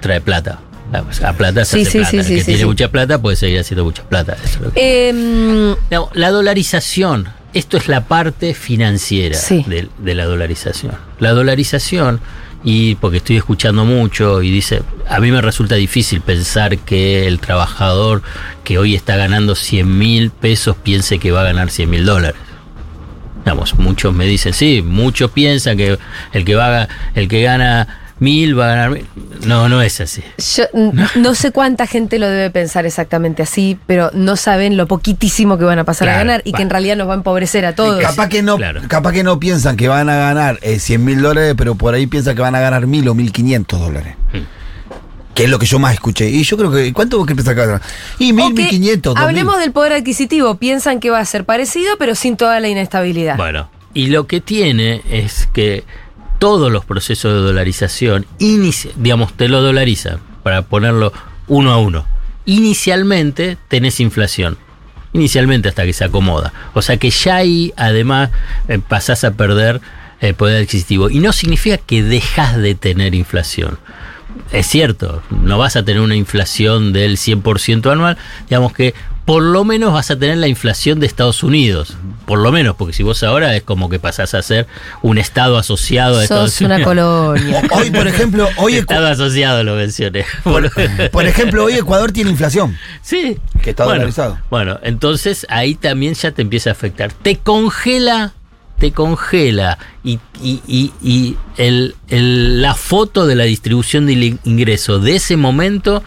trae 0.00 0.20
plata. 0.20 0.58
La, 0.92 1.04
la 1.20 1.32
plata 1.32 1.64
se 1.64 1.76
Sí, 1.78 1.82
hace 1.82 1.90
sí, 1.90 1.98
plata. 1.98 2.10
sí, 2.10 2.16
el 2.18 2.24
sí, 2.26 2.34
que 2.36 2.44
tiene 2.52 2.66
mucha 2.66 2.88
plata 2.90 3.20
puede 3.20 3.36
seguir 3.36 3.58
haciendo 3.60 3.84
mucha 3.84 4.02
plata. 4.04 4.36
Eso 4.44 4.54
es 4.56 4.60
lo 4.60 4.72
que- 4.72 5.08
Em, 5.08 5.74
no, 5.90 6.10
la 6.14 6.30
dolarización, 6.30 7.28
esto 7.54 7.76
es 7.76 7.88
la 7.88 8.06
parte 8.06 8.54
financiera 8.54 9.38
de, 9.66 9.88
de 9.98 10.14
la 10.14 10.24
dolarización. 10.26 10.92
La 11.18 11.32
dolarización, 11.32 12.20
y 12.62 12.94
porque 12.96 13.16
estoy 13.18 13.36
escuchando 13.36 13.84
mucho 13.84 14.42
y 14.42 14.50
dice, 14.50 14.82
a 15.08 15.18
mí 15.20 15.30
me 15.32 15.40
resulta 15.40 15.74
difícil 15.74 16.20
pensar 16.20 16.78
que 16.78 17.26
el 17.26 17.40
trabajador 17.40 18.22
que 18.64 18.78
hoy 18.78 18.94
está 18.94 19.16
ganando 19.16 19.54
100 19.56 19.98
mil 19.98 20.30
pesos 20.30 20.76
piense 20.82 21.18
que 21.18 21.32
va 21.32 21.40
a 21.40 21.44
ganar 21.44 21.70
100 21.70 21.90
mil 21.90 22.04
dólares. 22.04 22.40
Digamos, 23.44 23.74
muchos 23.78 24.12
me 24.12 24.24
dicen, 24.24 24.52
sí, 24.52 24.82
muchos 24.82 25.30
piensan 25.30 25.76
que 25.76 25.98
el 26.32 26.44
que 26.44 26.54
va 26.56 26.82
a- 26.82 26.88
el 27.14 27.28
que 27.28 27.42
gana 27.42 28.05
mil 28.18 28.58
va 28.58 28.64
a 28.64 28.68
ganar 28.68 28.90
mil. 28.90 29.06
No, 29.46 29.68
no 29.68 29.82
es 29.82 30.00
así. 30.00 30.22
yo 30.56 30.64
no 31.16 31.34
sé 31.34 31.50
cuánta 31.52 31.86
gente 31.86 32.18
lo 32.18 32.28
debe 32.28 32.50
pensar 32.50 32.86
exactamente 32.86 33.42
así, 33.42 33.78
pero 33.86 34.10
no 34.14 34.36
saben 34.36 34.76
lo 34.76 34.86
poquitísimo 34.86 35.58
que 35.58 35.64
van 35.64 35.78
a 35.78 35.84
pasar 35.84 36.08
a 36.08 36.16
ganar 36.16 36.42
y 36.44 36.52
va. 36.52 36.56
que 36.56 36.62
en 36.62 36.70
realidad 36.70 36.96
nos 36.96 37.08
va 37.08 37.12
a 37.12 37.16
empobrecer 37.16 37.64
a 37.66 37.74
todos. 37.74 38.00
Capaz 38.00 38.28
que 38.28 38.42
no, 38.42 38.56
Claro. 38.56 38.80
capaz 38.88 39.12
que 39.12 39.22
no 39.22 39.38
piensan 39.38 39.76
que 39.76 39.88
van 39.88 40.08
a 40.08 40.16
ganar 40.16 40.58
eh, 40.62 40.78
100 40.78 41.04
mil 41.04 41.20
dólares, 41.20 41.54
pero 41.56 41.74
por 41.74 41.94
ahí 41.94 42.06
piensan 42.06 42.34
que 42.34 42.42
van 42.42 42.54
a 42.54 42.60
ganar 42.60 42.86
mil 42.86 43.06
o 43.08 43.14
mil 43.14 43.32
quinientos 43.32 43.78
dólares. 43.80 44.14
que 45.34 45.44
es 45.44 45.50
lo 45.50 45.58
que 45.58 45.66
yo 45.66 45.78
más 45.78 45.92
escuché. 45.92 46.30
Y 46.30 46.42
yo 46.44 46.56
creo 46.56 46.72
que, 46.72 46.94
¿cuánto 46.94 47.18
vos 47.18 47.26
que 47.26 47.34
pensás 47.34 47.52
acá? 47.52 47.82
Y 48.18 48.32
mil, 48.32 48.54
mil 48.54 48.68
quinientos. 48.68 49.14
Hablemos 49.18 49.58
del 49.58 49.70
poder 49.70 49.92
adquisitivo. 49.92 50.54
Piensan 50.54 50.98
que 50.98 51.10
va 51.10 51.18
a 51.18 51.24
ser 51.26 51.44
parecido, 51.44 51.98
pero 51.98 52.14
sin 52.14 52.38
toda 52.38 52.58
la 52.60 52.68
inestabilidad. 52.68 53.36
Bueno, 53.36 53.68
y 53.92 54.06
lo 54.06 54.26
que 54.26 54.40
tiene 54.40 55.02
es 55.10 55.46
que 55.52 55.84
todos 56.38 56.70
los 56.70 56.84
procesos 56.84 57.32
de 57.32 57.40
dolarización, 57.40 58.26
digamos, 58.38 59.32
te 59.34 59.48
lo 59.48 59.62
dolarizan, 59.62 60.18
para 60.42 60.62
ponerlo 60.62 61.12
uno 61.46 61.72
a 61.72 61.78
uno. 61.78 62.06
Inicialmente 62.44 63.58
tenés 63.68 64.00
inflación. 64.00 64.56
Inicialmente 65.12 65.68
hasta 65.68 65.84
que 65.84 65.92
se 65.92 66.04
acomoda. 66.04 66.52
O 66.74 66.82
sea 66.82 66.98
que 66.98 67.10
ya 67.10 67.36
ahí 67.36 67.72
además 67.76 68.30
eh, 68.68 68.78
pasás 68.86 69.24
a 69.24 69.32
perder 69.32 69.80
el 70.20 70.34
poder 70.34 70.62
adquisitivo. 70.62 71.10
Y 71.10 71.20
no 71.20 71.32
significa 71.32 71.78
que 71.78 72.02
dejas 72.02 72.56
de 72.56 72.74
tener 72.74 73.14
inflación. 73.14 73.78
Es 74.52 74.66
cierto, 74.66 75.22
no 75.30 75.58
vas 75.58 75.76
a 75.76 75.84
tener 75.84 76.02
una 76.02 76.14
inflación 76.14 76.92
del 76.92 77.16
100% 77.16 77.90
anual, 77.90 78.18
digamos 78.48 78.72
que 78.72 78.94
por 79.26 79.42
lo 79.42 79.64
menos 79.64 79.92
vas 79.92 80.10
a 80.10 80.18
tener 80.18 80.38
la 80.38 80.46
inflación 80.48 81.00
de 81.00 81.06
Estados 81.06 81.42
Unidos, 81.42 81.96
por 82.26 82.38
lo 82.38 82.50
menos, 82.52 82.76
porque 82.76 82.94
si 82.94 83.02
vos 83.02 83.22
ahora 83.24 83.54
es 83.56 83.62
como 83.64 83.88
que 83.90 83.98
pasás 83.98 84.32
a 84.34 84.40
ser 84.40 84.66
un 85.02 85.18
estado 85.18 85.58
asociado 85.58 86.16
de 86.18 86.22
Estados 86.24 86.52
Sos 86.52 86.60
una 86.62 86.82
colonia. 86.82 87.60
Hoy, 87.72 87.90
por 87.90 88.06
ejemplo, 88.06 88.48
hoy, 88.56 88.76
Estado 88.76 89.08
asociado 89.08 89.62
lo 89.64 89.74
mencioné. 89.74 90.24
por, 90.44 90.70
por 91.10 91.26
ejemplo, 91.26 91.64
hoy 91.64 91.74
Ecuador 91.74 92.12
tiene 92.12 92.30
inflación. 92.30 92.76
Sí. 93.02 93.36
Que 93.62 93.70
está 93.70 93.84
bueno, 93.84 93.98
dolarizado. 93.98 94.38
Bueno, 94.48 94.78
entonces 94.82 95.44
ahí 95.50 95.74
también 95.74 96.14
ya 96.14 96.30
te 96.30 96.40
empieza 96.42 96.70
a 96.70 96.72
afectar. 96.72 97.12
Te 97.12 97.36
congela, 97.36 98.32
te 98.78 98.92
congela 98.92 99.78
y, 100.04 100.20
y- 100.40 100.60
y- 100.68 100.92
y 101.02 101.36
el- 101.56 101.96
el- 102.08 102.62
la 102.62 102.74
foto 102.74 103.26
de 103.26 103.34
la 103.34 103.44
distribución 103.44 104.06
del 104.06 104.38
ingreso 104.44 105.00
de 105.00 105.16
ese 105.16 105.36
momento 105.36 106.04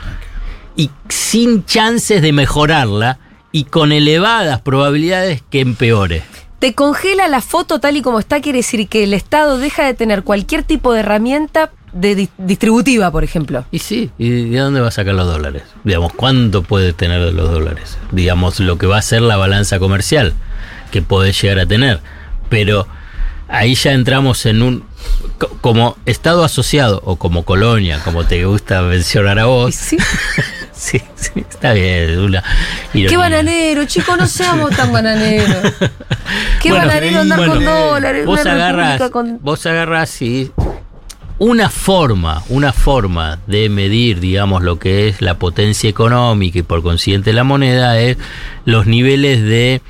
y 0.75 0.89
sin 1.09 1.65
chances 1.65 2.21
de 2.21 2.31
mejorarla 2.31 3.19
y 3.51 3.63
con 3.65 3.91
elevadas 3.91 4.61
probabilidades 4.61 5.41
que 5.49 5.61
empeore. 5.61 6.23
Te 6.59 6.73
congela 6.75 7.27
la 7.27 7.41
foto 7.41 7.79
tal 7.79 7.95
y 7.97 8.01
como 8.01 8.19
está, 8.19 8.41
quiere 8.41 8.59
decir 8.59 8.87
que 8.89 9.03
el 9.05 9.13
Estado 9.13 9.57
deja 9.57 9.85
de 9.85 9.93
tener 9.93 10.23
cualquier 10.23 10.63
tipo 10.63 10.91
de 10.93 10.99
herramienta 10.99 11.71
de 11.93 12.15
di- 12.15 12.29
distributiva, 12.37 13.09
por 13.11 13.23
ejemplo. 13.23 13.65
Y 13.71 13.79
sí, 13.79 14.11
¿y 14.17 14.49
de 14.49 14.59
dónde 14.59 14.81
va 14.81 14.89
a 14.89 14.91
sacar 14.91 15.15
los 15.15 15.25
dólares? 15.25 15.63
Digamos, 15.85 16.11
¿cuánto 16.13 16.61
puede 16.61 16.91
tener 16.93 17.23
de 17.23 17.31
los 17.31 17.49
dólares? 17.49 17.97
Digamos, 18.11 18.59
lo 18.59 18.77
que 18.77 18.87
va 18.87 18.97
a 18.97 19.01
ser 19.01 19.21
la 19.21 19.37
balanza 19.37 19.79
comercial 19.79 20.33
que 20.91 21.01
puede 21.01 21.31
llegar 21.31 21.59
a 21.59 21.65
tener. 21.65 22.01
Pero 22.49 22.87
ahí 23.47 23.73
ya 23.75 23.93
entramos 23.93 24.45
en 24.45 24.61
un. 24.61 24.83
co- 25.37 25.49
Como 25.61 25.97
Estado 26.05 26.43
asociado 26.43 27.01
o 27.05 27.15
como 27.15 27.43
colonia, 27.45 28.01
como 28.03 28.25
te 28.25 28.43
gusta 28.45 28.81
mencionar 28.81 29.39
a 29.39 29.45
vos. 29.45 29.73
sí. 29.75 29.97
Sí, 30.79 31.01
sí, 31.15 31.31
está 31.49 31.73
bien. 31.73 32.17
Una 32.19 32.41
Qué 32.93 33.17
bananero, 33.17 33.83
chicos, 33.83 34.17
no 34.17 34.25
seamos 34.27 34.73
tan 34.73 34.93
bananeros. 34.93 35.57
Qué 36.61 36.69
Bueno, 36.71 36.87
bananero 36.87 37.19
andar 37.19 37.37
bueno, 37.39 37.53
con 37.55 37.65
dólares. 37.65 38.25
Vos 38.25 38.39
una 38.41 38.53
agarras, 38.53 39.09
con- 39.11 39.39
vos 39.41 39.65
agarras 39.65 40.21
y 40.21 40.51
una 41.37 41.69
forma, 41.69 42.43
una 42.47 42.71
forma 42.71 43.39
de 43.45 43.67
medir, 43.67 44.21
digamos, 44.21 44.63
lo 44.63 44.79
que 44.79 45.09
es 45.09 45.21
la 45.21 45.33
potencia 45.37 45.89
económica 45.89 46.59
y 46.59 46.63
por 46.63 46.81
consiguiente 46.81 47.33
la 47.33 47.43
moneda 47.43 47.99
es 47.99 48.17
los 48.63 48.87
niveles 48.87 49.41
de 49.41 49.81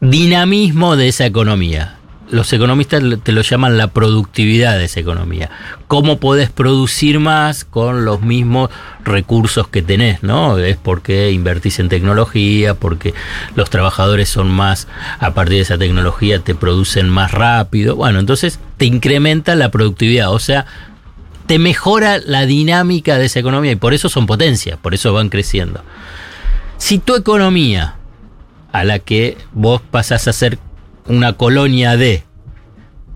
dinamismo 0.00 0.96
de 0.96 1.06
esa 1.08 1.24
economía. 1.24 1.98
Los 2.28 2.52
economistas 2.52 3.02
te 3.22 3.32
lo 3.32 3.42
llaman 3.42 3.78
la 3.78 3.88
productividad 3.88 4.78
de 4.78 4.86
esa 4.86 4.98
economía. 4.98 5.48
¿Cómo 5.86 6.18
podés 6.18 6.50
producir 6.50 7.20
más 7.20 7.64
con 7.64 8.04
los 8.04 8.20
mismos 8.20 8.70
recursos 9.04 9.68
que 9.68 9.82
tenés? 9.82 10.24
¿no? 10.24 10.58
Es 10.58 10.76
porque 10.76 11.30
invertís 11.30 11.78
en 11.78 11.88
tecnología, 11.88 12.74
porque 12.74 13.14
los 13.54 13.70
trabajadores 13.70 14.28
son 14.28 14.50
más, 14.50 14.88
a 15.20 15.34
partir 15.34 15.58
de 15.58 15.62
esa 15.62 15.78
tecnología 15.78 16.40
te 16.40 16.56
producen 16.56 17.08
más 17.08 17.30
rápido. 17.30 17.94
Bueno, 17.94 18.18
entonces 18.18 18.58
te 18.76 18.86
incrementa 18.86 19.54
la 19.54 19.70
productividad. 19.70 20.32
O 20.32 20.40
sea, 20.40 20.66
te 21.46 21.58
mejora 21.58 22.18
la 22.18 22.44
dinámica 22.44 23.18
de 23.18 23.26
esa 23.26 23.38
economía 23.38 23.72
y 23.72 23.76
por 23.76 23.94
eso 23.94 24.08
son 24.08 24.26
potencias, 24.26 24.78
por 24.78 24.94
eso 24.94 25.12
van 25.12 25.28
creciendo. 25.28 25.82
Si 26.76 26.98
tu 26.98 27.14
economía, 27.14 27.94
a 28.72 28.84
la 28.84 28.98
que 28.98 29.38
vos 29.52 29.80
pasás 29.90 30.28
a 30.28 30.32
ser 30.32 30.58
una 31.08 31.34
colonia 31.34 31.96
de, 31.96 32.24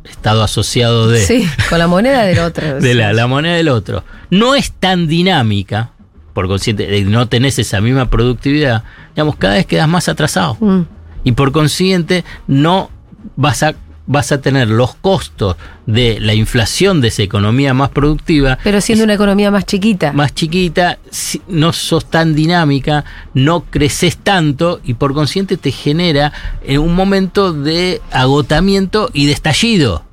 estado 0.05 0.43
asociado 0.43 1.09
de, 1.09 1.25
Sí, 1.25 1.49
con 1.69 1.79
la 1.79 1.87
moneda 1.87 2.23
del 2.23 2.39
otro. 2.41 2.81
de 2.81 2.95
la, 2.95 3.13
la 3.13 3.27
moneda 3.27 3.55
del 3.55 3.69
otro, 3.69 4.05
no 4.31 4.55
es 4.55 4.73
tan 4.73 5.07
dinámica, 5.07 5.93
por 6.33 6.49
consciente, 6.49 6.87
de 6.87 7.05
que 7.05 7.11
no 7.11 7.29
tenés 7.29 7.59
esa 7.59 7.81
misma 7.81 8.11
productividad, 8.11 8.85
digamos, 9.15 9.37
cada 9.37 9.55
vez 9.55 9.67
quedas 9.67 9.89
más 9.89 10.09
atrasado. 10.09 10.57
Mm. 10.61 10.83
Y 11.25 11.33
por 11.33 11.53
consiguiente, 11.53 12.25
no 12.47 12.91
vas 13.37 13.63
a, 13.63 13.75
vas 14.11 14.33
a 14.33 14.41
tener 14.41 14.69
los 14.69 14.97
costos 14.97 15.55
de 15.87 16.19
la 16.19 16.35
inflación 16.35 17.01
de 17.01 17.09
esa 17.09 17.23
economía 17.23 17.75
más 17.75 17.91
productiva 17.91 18.59
Pero 18.65 18.81
siendo 18.81 19.05
una 19.05 19.15
economía 19.15 19.53
más 19.53 19.67
chiquita. 19.67 20.13
más 20.13 20.35
chiquita, 20.35 20.99
no 21.47 21.73
sos 21.73 22.11
tan 22.11 22.35
dinámica, 22.35 23.05
no 23.35 23.61
creces 23.71 24.17
tanto 24.17 24.81
y 24.83 24.95
por 24.95 25.15
consiguiente 25.15 25.57
te 25.57 25.71
genera 25.71 26.33
eh, 26.65 26.79
un 26.79 26.97
momento 26.97 27.53
de 27.53 28.03
agotamiento 28.11 29.11
y 29.13 29.27
de 29.27 29.33
estallido. 29.33 30.05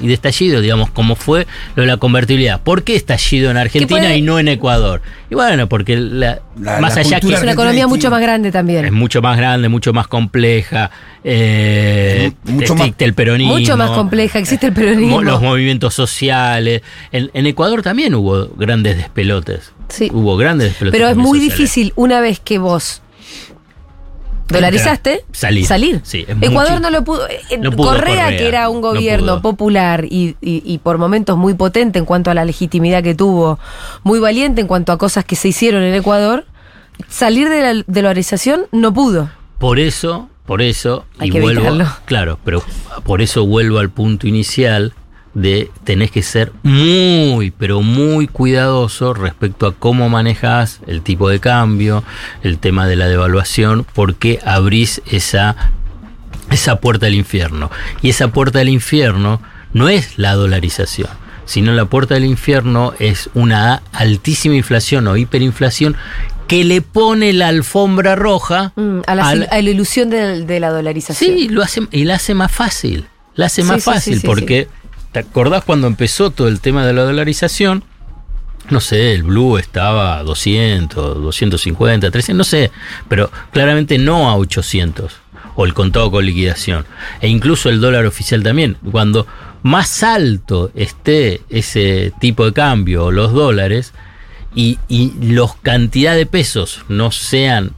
Y 0.00 0.08
de 0.08 0.14
estallido, 0.14 0.60
digamos, 0.60 0.90
como 0.90 1.14
fue 1.14 1.46
lo 1.76 1.82
de 1.82 1.86
la 1.88 1.96
convertibilidad. 1.98 2.60
¿Por 2.60 2.82
qué 2.82 2.96
estallido 2.96 3.50
en 3.50 3.56
Argentina 3.56 4.00
puede- 4.00 4.16
y 4.18 4.22
no 4.22 4.38
en 4.38 4.48
Ecuador? 4.48 5.00
Y 5.30 5.34
bueno, 5.34 5.68
porque 5.68 5.96
la- 5.96 6.40
La- 6.60 6.80
más 6.80 6.94
la 6.96 7.00
allá 7.02 7.20
que 7.20 7.32
es 7.32 7.42
una 7.42 7.52
economía 7.52 7.86
mucho 7.86 8.10
más 8.10 8.20
grande 8.20 8.48
es 8.48 8.52
también. 8.52 8.92
mucho 8.92 9.22
más 9.22 9.36
grande, 9.36 9.68
mucho 9.68 9.92
más 9.92 10.08
compleja, 10.08 10.90
eh, 11.22 12.32
Mucho 12.44 12.74
más- 12.74 12.82
existe 12.86 13.04
el 13.04 13.14
peronismo. 13.14 13.54
Mucho 13.54 13.76
más 13.76 13.90
compleja, 13.90 14.38
existe 14.38 14.66
el 14.66 14.72
peronismo. 14.72 15.16
Mo- 15.16 15.22
Los 15.22 15.40
movimientos 15.42 15.94
sociales. 15.94 16.82
En, 17.12 17.30
en 17.34 17.46
Ecuador 17.46 17.82
también 17.82 18.14
hubo 18.14 18.48
grandes 18.56 18.96
despelotes. 18.96 19.72
Sí. 19.88 20.10
Hubo 20.12 20.36
grandes 20.36 20.68
despelotes. 20.70 20.98
Pero 20.98 21.10
es 21.10 21.16
muy 21.16 21.38
sociales. 21.38 21.58
difícil 21.58 21.92
una 21.96 22.20
vez 22.20 22.40
que 22.40 22.58
vos 22.58 23.00
dolarizaste, 24.48 25.24
Salir. 25.32 25.66
salir. 25.66 26.00
Sí, 26.04 26.24
Ecuador 26.40 26.72
mucho- 26.72 26.80
no 26.80 26.90
lo 26.90 27.04
pudo. 27.04 27.28
eh, 27.28 27.40
No 27.58 27.70
pudo 27.70 27.88
Correa, 27.92 28.24
Correa, 28.24 28.36
que 28.36 28.46
era 28.48 28.68
un 28.68 28.80
no 28.80 28.88
gobierno 28.88 29.40
popular 29.42 30.04
y, 30.04 30.36
y- 30.40 30.62
y 30.64 30.78
por 30.78 30.98
momentos 30.98 31.36
muy 31.36 31.54
potente 31.54 31.98
en 31.98 32.04
cuanto 32.04 32.30
a 32.30 32.34
la 32.34 32.44
legitimidad 32.44 33.02
que 33.02 33.14
tuvo, 33.14 33.58
muy 34.02 34.18
valiente 34.20 34.60
en 34.60 34.66
cuanto 34.66 34.92
a 34.92 34.98
cosas 34.98 35.24
que 35.24 35.36
se 35.36 35.48
hicieron 35.48 35.82
en 35.82 35.94
Ecuador, 35.94 36.44
salir 37.08 37.48
de 37.48 37.60
la 37.74 37.82
dolarización 37.86 38.66
no 38.72 38.92
pudo. 38.92 39.30
Por 39.58 39.78
eso, 39.78 40.28
por 40.46 40.60
eso, 40.62 41.04
Hay 41.18 41.28
y 41.28 41.32
que 41.32 41.40
vuelvo, 41.40 41.62
evitarlo. 41.62 41.86
claro, 42.04 42.38
pero 42.44 42.62
por 43.04 43.22
eso 43.22 43.46
vuelvo 43.46 43.78
al 43.78 43.90
punto 43.90 44.26
inicial 44.28 44.92
de 45.34 45.70
tenés 45.84 46.10
que 46.12 46.22
ser 46.22 46.52
muy, 46.62 47.50
pero 47.50 47.82
muy 47.82 48.28
cuidadoso 48.28 49.14
respecto 49.14 49.66
a 49.66 49.74
cómo 49.74 50.08
manejas 50.08 50.80
el 50.86 51.02
tipo 51.02 51.28
de 51.28 51.40
cambio, 51.40 52.04
el 52.42 52.58
tema 52.58 52.86
de 52.86 52.96
la 52.96 53.08
devaluación, 53.08 53.84
porque 53.94 54.38
abrís 54.46 55.02
esa, 55.10 55.56
esa 56.50 56.76
puerta 56.76 57.06
del 57.06 57.14
infierno. 57.16 57.70
Y 58.02 58.10
esa 58.10 58.28
puerta 58.28 58.60
del 58.60 58.68
infierno 58.68 59.40
no 59.72 59.88
es 59.88 60.18
la 60.18 60.34
dolarización, 60.34 61.08
sino 61.46 61.72
la 61.72 61.86
puerta 61.86 62.14
del 62.14 62.24
infierno 62.26 62.94
es 63.00 63.28
una 63.34 63.82
altísima 63.92 64.54
inflación 64.54 65.06
o 65.08 65.16
hiperinflación 65.16 65.96
que 66.46 66.62
le 66.62 66.80
pone 66.82 67.32
la 67.32 67.48
alfombra 67.48 68.14
roja 68.16 68.72
Mm, 68.76 68.98
a, 69.06 69.14
la, 69.14 69.28
al- 69.28 69.48
a 69.50 69.62
la 69.62 69.70
ilusión 69.70 70.10
de, 70.10 70.44
de 70.44 70.60
la 70.60 70.70
dolarización. 70.70 71.36
Sí, 71.38 71.48
lo 71.48 71.62
hace, 71.62 71.82
y 71.90 72.04
la 72.04 72.14
hace 72.16 72.34
más 72.34 72.52
fácil. 72.52 73.06
La 73.34 73.46
hace 73.46 73.64
más 73.64 73.82
Sí, 73.82 73.90
fácil 73.90 74.20
sí, 74.20 74.26
porque, 74.26 74.68
¿te 75.14 75.20
acordás 75.20 75.62
cuando 75.62 75.86
empezó 75.86 76.30
todo 76.30 76.48
el 76.48 76.60
tema 76.60 76.84
de 76.84 76.92
la 76.92 77.04
dolarización? 77.04 77.84
No 78.68 78.80
sé, 78.80 79.14
el 79.14 79.22
blue 79.22 79.58
estaba 79.58 80.18
a 80.18 80.24
200, 80.24 81.22
250, 81.22 82.10
300, 82.10 82.36
no 82.36 82.42
sé, 82.42 82.72
pero 83.08 83.30
claramente 83.52 83.96
no 83.96 84.28
a 84.28 84.36
800 84.36 85.14
o 85.54 85.64
el 85.64 85.72
contado 85.72 86.10
con 86.10 86.26
liquidación. 86.26 86.84
E 87.20 87.28
incluso 87.28 87.68
el 87.68 87.80
dólar 87.80 88.06
oficial 88.06 88.42
también. 88.42 88.76
Cuando 88.90 89.28
más 89.62 90.02
alto 90.02 90.72
esté 90.74 91.42
ese 91.48 92.12
tipo 92.18 92.44
de 92.46 92.52
cambio 92.52 93.04
o 93.04 93.12
los 93.12 93.32
dólares 93.32 93.92
y, 94.52 94.80
y 94.88 95.12
los 95.20 95.54
cantidad 95.54 96.16
de 96.16 96.26
pesos 96.26 96.84
no 96.88 97.12
sean 97.12 97.70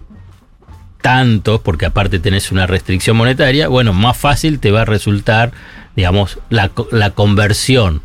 tantos, 1.03 1.61
porque 1.61 1.85
aparte 1.85 2.19
tenés 2.19 2.51
una 2.51 2.67
restricción 2.67 3.19
monetaria, 3.19 3.69
bueno, 3.69 3.93
más 3.93 4.17
fácil 4.17 4.59
te 4.59 4.71
va 4.71 4.83
a 4.83 4.87
resultar, 4.87 5.53
digamos, 5.97 6.39
la, 6.51 6.71
la 6.93 7.11
conversión. 7.11 8.03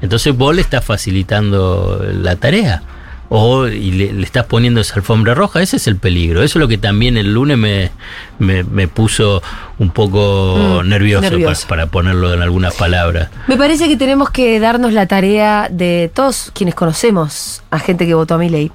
Entonces 0.00 0.36
vos 0.36 0.54
le 0.54 0.62
estás 0.62 0.84
facilitando 0.84 2.04
la 2.12 2.36
tarea. 2.36 2.82
o 3.28 3.66
y 3.66 3.90
le, 3.90 4.12
le 4.12 4.22
estás 4.22 4.44
poniendo 4.46 4.80
esa 4.80 4.94
alfombra 4.94 5.34
roja, 5.34 5.60
ese 5.60 5.78
es 5.78 5.88
el 5.88 5.96
peligro. 5.96 6.42
Eso 6.44 6.58
es 6.58 6.60
lo 6.60 6.68
que 6.68 6.78
también 6.78 7.16
el 7.16 7.32
lunes 7.34 7.58
me, 7.58 7.90
me, 8.38 8.62
me 8.62 8.86
puso 8.86 9.42
un 9.78 9.90
poco 9.90 10.80
Mm, 10.84 10.88
nervioso, 10.88 11.22
nervioso. 11.30 11.66
Para, 11.66 11.86
para 11.86 11.90
ponerlo 11.90 12.32
en 12.32 12.42
algunas 12.42 12.74
palabras. 12.74 13.30
Me 13.48 13.56
parece 13.56 13.88
que 13.88 13.96
tenemos 13.96 14.30
que 14.30 14.60
darnos 14.60 14.92
la 14.92 15.06
tarea 15.06 15.68
de 15.70 16.08
todos 16.14 16.52
quienes 16.54 16.74
conocemos 16.76 17.62
a 17.70 17.78
gente 17.80 18.06
que 18.06 18.14
votó 18.14 18.34
a 18.34 18.38
mi 18.38 18.48
ley. 18.48 18.70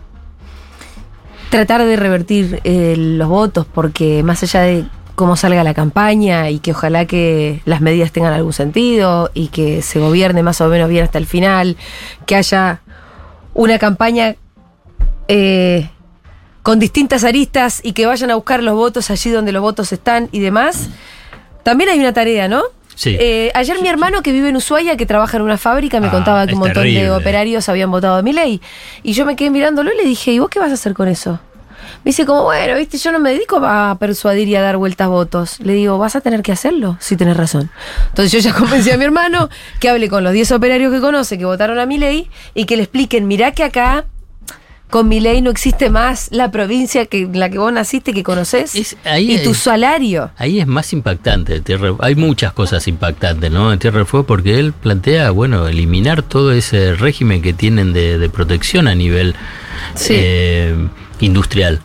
Tratar 1.50 1.84
de 1.86 1.96
revertir 1.98 2.62
eh, 2.64 2.96
los 2.98 3.28
votos, 3.28 3.66
porque 3.74 4.24
más 4.24 4.42
allá 4.44 4.62
de 4.62 4.86
cómo 5.16 5.36
salga 5.36 5.64
la 5.64 5.74
campaña 5.74 6.50
y 6.50 6.60
que 6.60 6.72
ojalá 6.72 7.06
que 7.06 7.62
las 7.66 7.82
medidas 7.82 8.12
tengan 8.12 8.34
algún 8.34 8.54
sentido 8.54 9.30
y 9.34 9.48
que 9.48 9.82
se 9.82 10.00
gobierne 10.00 10.44
más 10.44 10.62
o 10.62 10.68
menos 10.68 10.90
bien 10.90 11.04
hasta 11.04 11.18
el 11.18 11.26
final, 11.26 11.78
que 12.26 12.36
haya 12.36 12.82
una 13.54 13.78
campaña 13.80 14.36
eh, 15.28 15.90
con 16.64 16.80
distintas 16.80 17.24
aristas 17.24 17.82
y 17.84 17.94
que 17.94 18.06
vayan 18.06 18.32
a 18.32 18.36
buscar 18.36 18.64
los 18.64 18.76
votos 18.76 19.10
allí 19.12 19.30
donde 19.30 19.52
los 19.52 19.62
votos 19.62 19.92
están 19.92 20.30
y 20.32 20.40
demás. 20.40 20.90
También 21.64 21.90
hay 21.90 22.00
una 22.00 22.14
tarea, 22.14 22.48
¿no? 22.48 22.64
Sí. 22.96 23.16
Eh, 23.20 23.52
ayer 23.56 23.82
mi 23.82 23.88
hermano 23.88 24.22
que 24.22 24.32
vive 24.32 24.50
en 24.50 24.56
Ushuaia, 24.56 24.96
que 24.98 25.06
trabaja 25.06 25.38
en 25.38 25.44
una 25.44 25.58
fábrica, 25.58 26.00
me 26.00 26.08
Ah, 26.08 26.12
contaba 26.12 26.46
que 26.46 26.54
un 26.54 26.60
montón 26.60 26.84
de 26.84 27.10
operarios 27.12 27.68
habían 27.70 27.90
votado 27.90 28.16
a 28.16 28.22
mi 28.22 28.34
ley. 28.34 28.62
Y 29.02 29.14
yo 29.14 29.26
me 29.26 29.36
quedé 29.36 29.50
mirándolo 29.50 29.92
y 29.94 29.98
le 29.98 30.04
dije, 30.04 30.32
¿y 30.32 30.40
vos 30.40 30.50
qué 30.50 30.60
vas 30.60 30.70
a 30.72 30.74
hacer 30.74 30.94
con 30.94 31.08
eso? 31.08 31.40
Me 32.04 32.10
dice 32.10 32.26
como, 32.26 32.44
bueno, 32.44 32.76
viste, 32.78 32.98
yo 32.98 33.12
no 33.12 33.20
me 33.20 33.32
dedico 33.32 33.58
a 33.64 33.98
persuadir 34.00 34.48
y 34.48 34.56
a 34.56 34.62
dar 34.62 34.78
vueltas 34.78 35.08
votos. 35.08 35.60
Le 35.60 35.74
digo, 35.74 35.98
vas 35.98 36.16
a 36.16 36.22
tener 36.22 36.42
que 36.42 36.52
hacerlo, 36.52 36.98
si 37.00 37.16
tenés 37.16 37.38
razón. 37.38 37.70
Entonces 38.10 38.32
yo 38.32 38.40
ya 38.40 38.54
convencí 38.58 38.92
a 38.92 38.98
mi 38.98 39.04
hermano 39.04 39.50
que 39.80 39.90
hable 39.90 40.10
con 40.10 40.24
los 40.24 40.34
10 40.34 40.52
operarios 40.54 40.92
que 40.94 41.00
conoce 41.00 41.38
que 41.38 41.46
votaron 41.46 41.80
a 41.80 41.86
mi 41.86 41.98
ley 41.98 42.30
y 42.54 42.66
que 42.66 42.76
le 42.78 42.84
expliquen, 42.84 43.28
mirá 43.28 43.52
que 43.52 43.64
acá 43.64 44.06
con 44.90 45.08
mi 45.08 45.22
ley 45.22 45.42
no 45.42 45.50
existe 45.52 45.90
más 45.90 46.28
la 46.32 46.52
provincia 46.52 47.06
que 47.06 47.22
en 47.22 47.40
la 47.40 47.50
que 47.50 47.58
vos 47.58 47.72
naciste, 47.72 48.14
que 48.14 48.24
conoces, 48.24 48.76
y 48.76 49.38
tu 49.40 49.52
es- 49.52 49.58
salario. 49.58 50.32
Ahí 50.36 50.60
es 50.60 50.68
más 50.68 50.92
impactante. 50.92 51.62
hay 52.00 52.16
muchas 52.16 52.52
cosas 52.52 52.86
impactantes, 52.90 53.50
¿no? 53.50 53.72
En 53.72 53.80
Tierra 53.80 54.00
del 54.00 54.06
Fuego, 54.06 54.26
porque 54.28 54.60
él 54.60 54.74
plantea, 54.74 55.32
bueno, 55.32 55.66
eliminar 55.70 56.24
todo 56.24 56.52
ese 56.52 56.94
régimen 56.96 57.42
que 57.42 57.54
tienen 57.54 57.94
de, 57.94 58.18
de 58.18 58.30
protección 58.30 58.90
a 58.90 58.94
nivel 58.96 59.34
Sí. 59.96 60.14
eh, 60.18 60.76
industrial. 61.20 61.80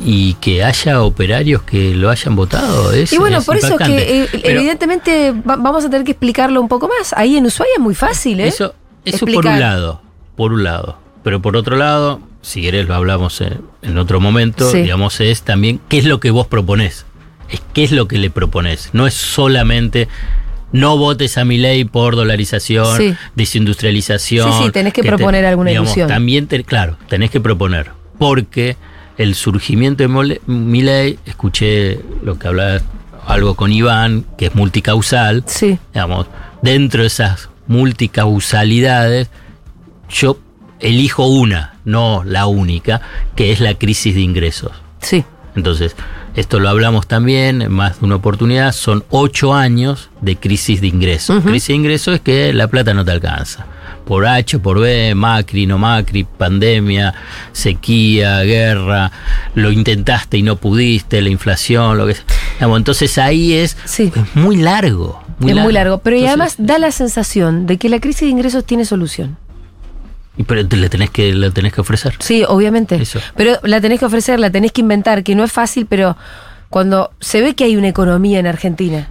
Y 0.00 0.34
que 0.34 0.62
haya 0.64 1.02
operarios 1.02 1.62
que 1.62 1.94
lo 1.94 2.10
hayan 2.10 2.34
votado. 2.36 2.92
Es, 2.92 3.12
Y 3.12 3.18
bueno, 3.18 3.38
es 3.38 3.44
por 3.44 3.56
eso 3.56 3.76
que 3.78 4.22
eh, 4.24 4.28
evidentemente 4.42 5.30
va- 5.32 5.56
vamos 5.56 5.84
a 5.84 5.90
tener 5.90 6.04
que 6.04 6.10
explicarlo 6.12 6.60
un 6.60 6.68
poco 6.68 6.88
más. 6.88 7.12
Ahí 7.14 7.36
en 7.36 7.46
Ushuaia 7.46 7.72
es 7.76 7.80
muy 7.80 7.94
fácil, 7.94 8.40
¿eh? 8.40 8.48
Eso, 8.48 8.74
eso 9.04 9.24
por 9.26 9.46
un 9.46 9.60
lado. 9.60 10.02
Por 10.36 10.52
un 10.52 10.64
lado. 10.64 10.98
Pero 11.22 11.40
por 11.40 11.56
otro 11.56 11.76
lado, 11.76 12.20
si 12.42 12.60
querés 12.60 12.86
lo 12.88 12.94
hablamos 12.94 13.40
en, 13.40 13.60
en 13.82 13.96
otro 13.96 14.20
momento, 14.20 14.70
Sí. 14.70 14.82
digamos, 14.82 15.20
es 15.20 15.42
también 15.42 15.80
qué 15.88 15.98
es 15.98 16.04
lo 16.04 16.20
que 16.20 16.30
vos 16.30 16.48
proponés. 16.48 17.06
Es 17.48 17.62
qué 17.72 17.84
es 17.84 17.92
lo 17.92 18.08
que 18.08 18.18
le 18.18 18.30
proponés. 18.30 18.90
No 18.92 19.06
es 19.06 19.14
solamente 19.14 20.08
no 20.74 20.98
votes 20.98 21.38
a 21.38 21.44
mi 21.46 21.56
ley 21.56 21.84
por 21.84 22.16
dolarización, 22.16 22.96
Sí. 22.98 23.14
desindustrialización. 23.34 24.52
Sí, 24.52 24.64
sí, 24.66 24.70
tenés 24.72 24.92
que 24.92 25.02
proponer 25.02 25.46
alguna 25.46 25.72
ilusión. 25.72 26.08
También, 26.08 26.46
te- 26.48 26.62
claro, 26.64 26.98
tenés 27.08 27.30
que 27.30 27.40
proponer. 27.40 27.92
Porque 28.18 28.76
el 29.16 29.34
surgimiento 29.34 30.02
de 30.02 30.08
mole- 30.08 30.40
mi 30.46 30.82
ley, 30.82 31.18
escuché 31.26 32.00
lo 32.22 32.38
que 32.38 32.48
hablaba 32.48 32.80
algo 33.26 33.54
con 33.54 33.72
Iván, 33.72 34.26
que 34.36 34.46
es 34.46 34.54
multicausal 34.54 35.44
Sí, 35.46 35.78
digamos, 35.94 36.26
dentro 36.60 37.00
de 37.02 37.06
esas 37.06 37.48
multicausalidades, 37.68 39.28
yo 40.10 40.38
elijo 40.80 41.26
una, 41.26 41.74
no 41.84 42.22
la 42.24 42.46
única, 42.46 43.00
que 43.36 43.52
es 43.52 43.60
la 43.60 43.74
crisis 43.74 44.14
de 44.14 44.20
ingresos. 44.20 44.72
sí. 45.00 45.24
Entonces, 45.56 45.94
esto 46.34 46.58
lo 46.60 46.68
hablamos 46.68 47.06
también 47.06 47.62
en 47.62 47.72
más 47.72 48.00
de 48.00 48.06
una 48.06 48.16
oportunidad, 48.16 48.72
son 48.72 49.04
ocho 49.10 49.54
años 49.54 50.10
de 50.20 50.36
crisis 50.36 50.80
de 50.80 50.88
ingresos. 50.88 51.42
Crisis 51.44 51.68
de 51.68 51.74
ingresos 51.74 52.14
es 52.16 52.20
que 52.20 52.52
la 52.52 52.68
plata 52.68 52.92
no 52.94 53.04
te 53.04 53.12
alcanza. 53.12 53.66
Por 54.04 54.26
H, 54.26 54.58
por 54.58 54.80
B, 54.80 55.14
Macri, 55.14 55.66
no 55.66 55.78
Macri, 55.78 56.24
pandemia, 56.24 57.14
sequía, 57.52 58.40
guerra, 58.42 59.10
lo 59.54 59.70
intentaste 59.72 60.36
y 60.36 60.42
no 60.42 60.56
pudiste, 60.56 61.22
la 61.22 61.30
inflación, 61.30 61.96
lo 61.96 62.06
que 62.06 62.14
sea. 62.14 62.24
Entonces 62.60 63.16
ahí 63.18 63.54
es, 63.54 63.76
Sí. 63.84 64.12
es 64.14 64.36
muy 64.36 64.56
largo. 64.56 65.22
Muy 65.38 65.50
es 65.50 65.56
largo. 65.56 65.64
muy 65.66 65.72
largo. 65.72 65.98
Pero 65.98 66.16
y 66.16 66.26
además 66.26 66.56
da 66.58 66.78
la 66.78 66.90
sensación 66.92 67.66
de 67.66 67.78
que 67.78 67.88
la 67.88 67.98
crisis 68.00 68.22
de 68.22 68.28
ingresos 68.28 68.64
tiene 68.64 68.84
solución. 68.84 69.36
Pero 70.46 70.66
te 70.66 70.76
le 70.76 70.88
tenés 70.88 71.10
que, 71.10 71.32
le 71.32 71.50
tenés 71.50 71.72
que 71.72 71.80
ofrecer. 71.80 72.14
Sí, 72.18 72.44
obviamente. 72.46 72.96
Eso. 72.96 73.20
Pero 73.36 73.58
la 73.62 73.80
tenés 73.80 74.00
que 74.00 74.06
ofrecer, 74.06 74.40
la 74.40 74.50
tenés 74.50 74.72
que 74.72 74.80
inventar, 74.80 75.22
que 75.22 75.34
no 75.34 75.44
es 75.44 75.52
fácil, 75.52 75.86
pero 75.86 76.16
cuando 76.70 77.12
se 77.20 77.40
ve 77.40 77.54
que 77.54 77.64
hay 77.64 77.76
una 77.76 77.88
economía 77.88 78.40
en 78.40 78.46
Argentina, 78.48 79.10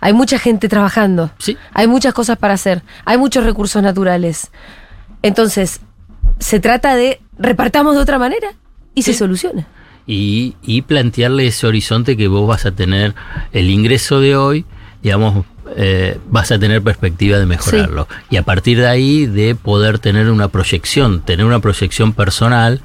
hay 0.00 0.12
mucha 0.12 0.38
gente 0.38 0.68
trabajando, 0.68 1.30
Sí. 1.38 1.56
hay 1.72 1.86
muchas 1.86 2.12
cosas 2.12 2.36
para 2.36 2.54
hacer, 2.54 2.82
hay 3.06 3.16
muchos 3.16 3.44
recursos 3.44 3.82
naturales. 3.82 4.50
Entonces, 5.22 5.80
se 6.38 6.60
trata 6.60 6.94
de 6.96 7.20
repartamos 7.38 7.94
de 7.96 8.02
otra 8.02 8.18
manera 8.18 8.48
y 8.94 9.02
se 9.02 9.14
soluciona. 9.14 9.66
Y, 10.06 10.56
y 10.62 10.82
plantearle 10.82 11.46
ese 11.46 11.66
horizonte 11.66 12.16
que 12.16 12.28
vos 12.28 12.46
vas 12.46 12.64
a 12.66 12.72
tener 12.72 13.14
el 13.52 13.70
ingreso 13.70 14.20
de 14.20 14.36
hoy, 14.36 14.64
digamos, 15.02 15.44
eh, 15.76 16.18
vas 16.28 16.50
a 16.50 16.58
tener 16.58 16.82
perspectiva 16.82 17.38
de 17.38 17.46
mejorarlo. 17.46 18.08
Y 18.30 18.36
a 18.36 18.42
partir 18.42 18.78
de 18.78 18.88
ahí 18.88 19.26
de 19.26 19.54
poder 19.54 19.98
tener 19.98 20.30
una 20.30 20.48
proyección, 20.48 21.20
tener 21.20 21.46
una 21.46 21.60
proyección 21.60 22.12
personal 22.12 22.82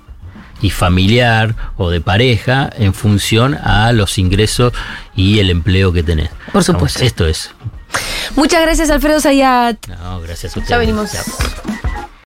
y 0.61 0.69
familiar 0.69 1.55
o 1.77 1.89
de 1.89 2.01
pareja 2.01 2.69
en 2.77 2.93
función 2.93 3.55
a 3.55 3.91
los 3.91 4.17
ingresos 4.17 4.73
y 5.15 5.39
el 5.39 5.49
empleo 5.49 5.91
que 5.91 6.03
tenés. 6.03 6.29
Por 6.51 6.63
supuesto. 6.63 7.03
Esto 7.03 7.27
es. 7.27 7.51
Muchas 8.35 8.61
gracias, 8.61 8.89
Alfredo 8.89 9.19
Zayat. 9.19 9.87
No, 9.87 10.21
gracias 10.21 10.55
a 10.55 10.59
ustedes. 10.59 10.69
Ya 10.69 10.77
venimos. 10.77 11.11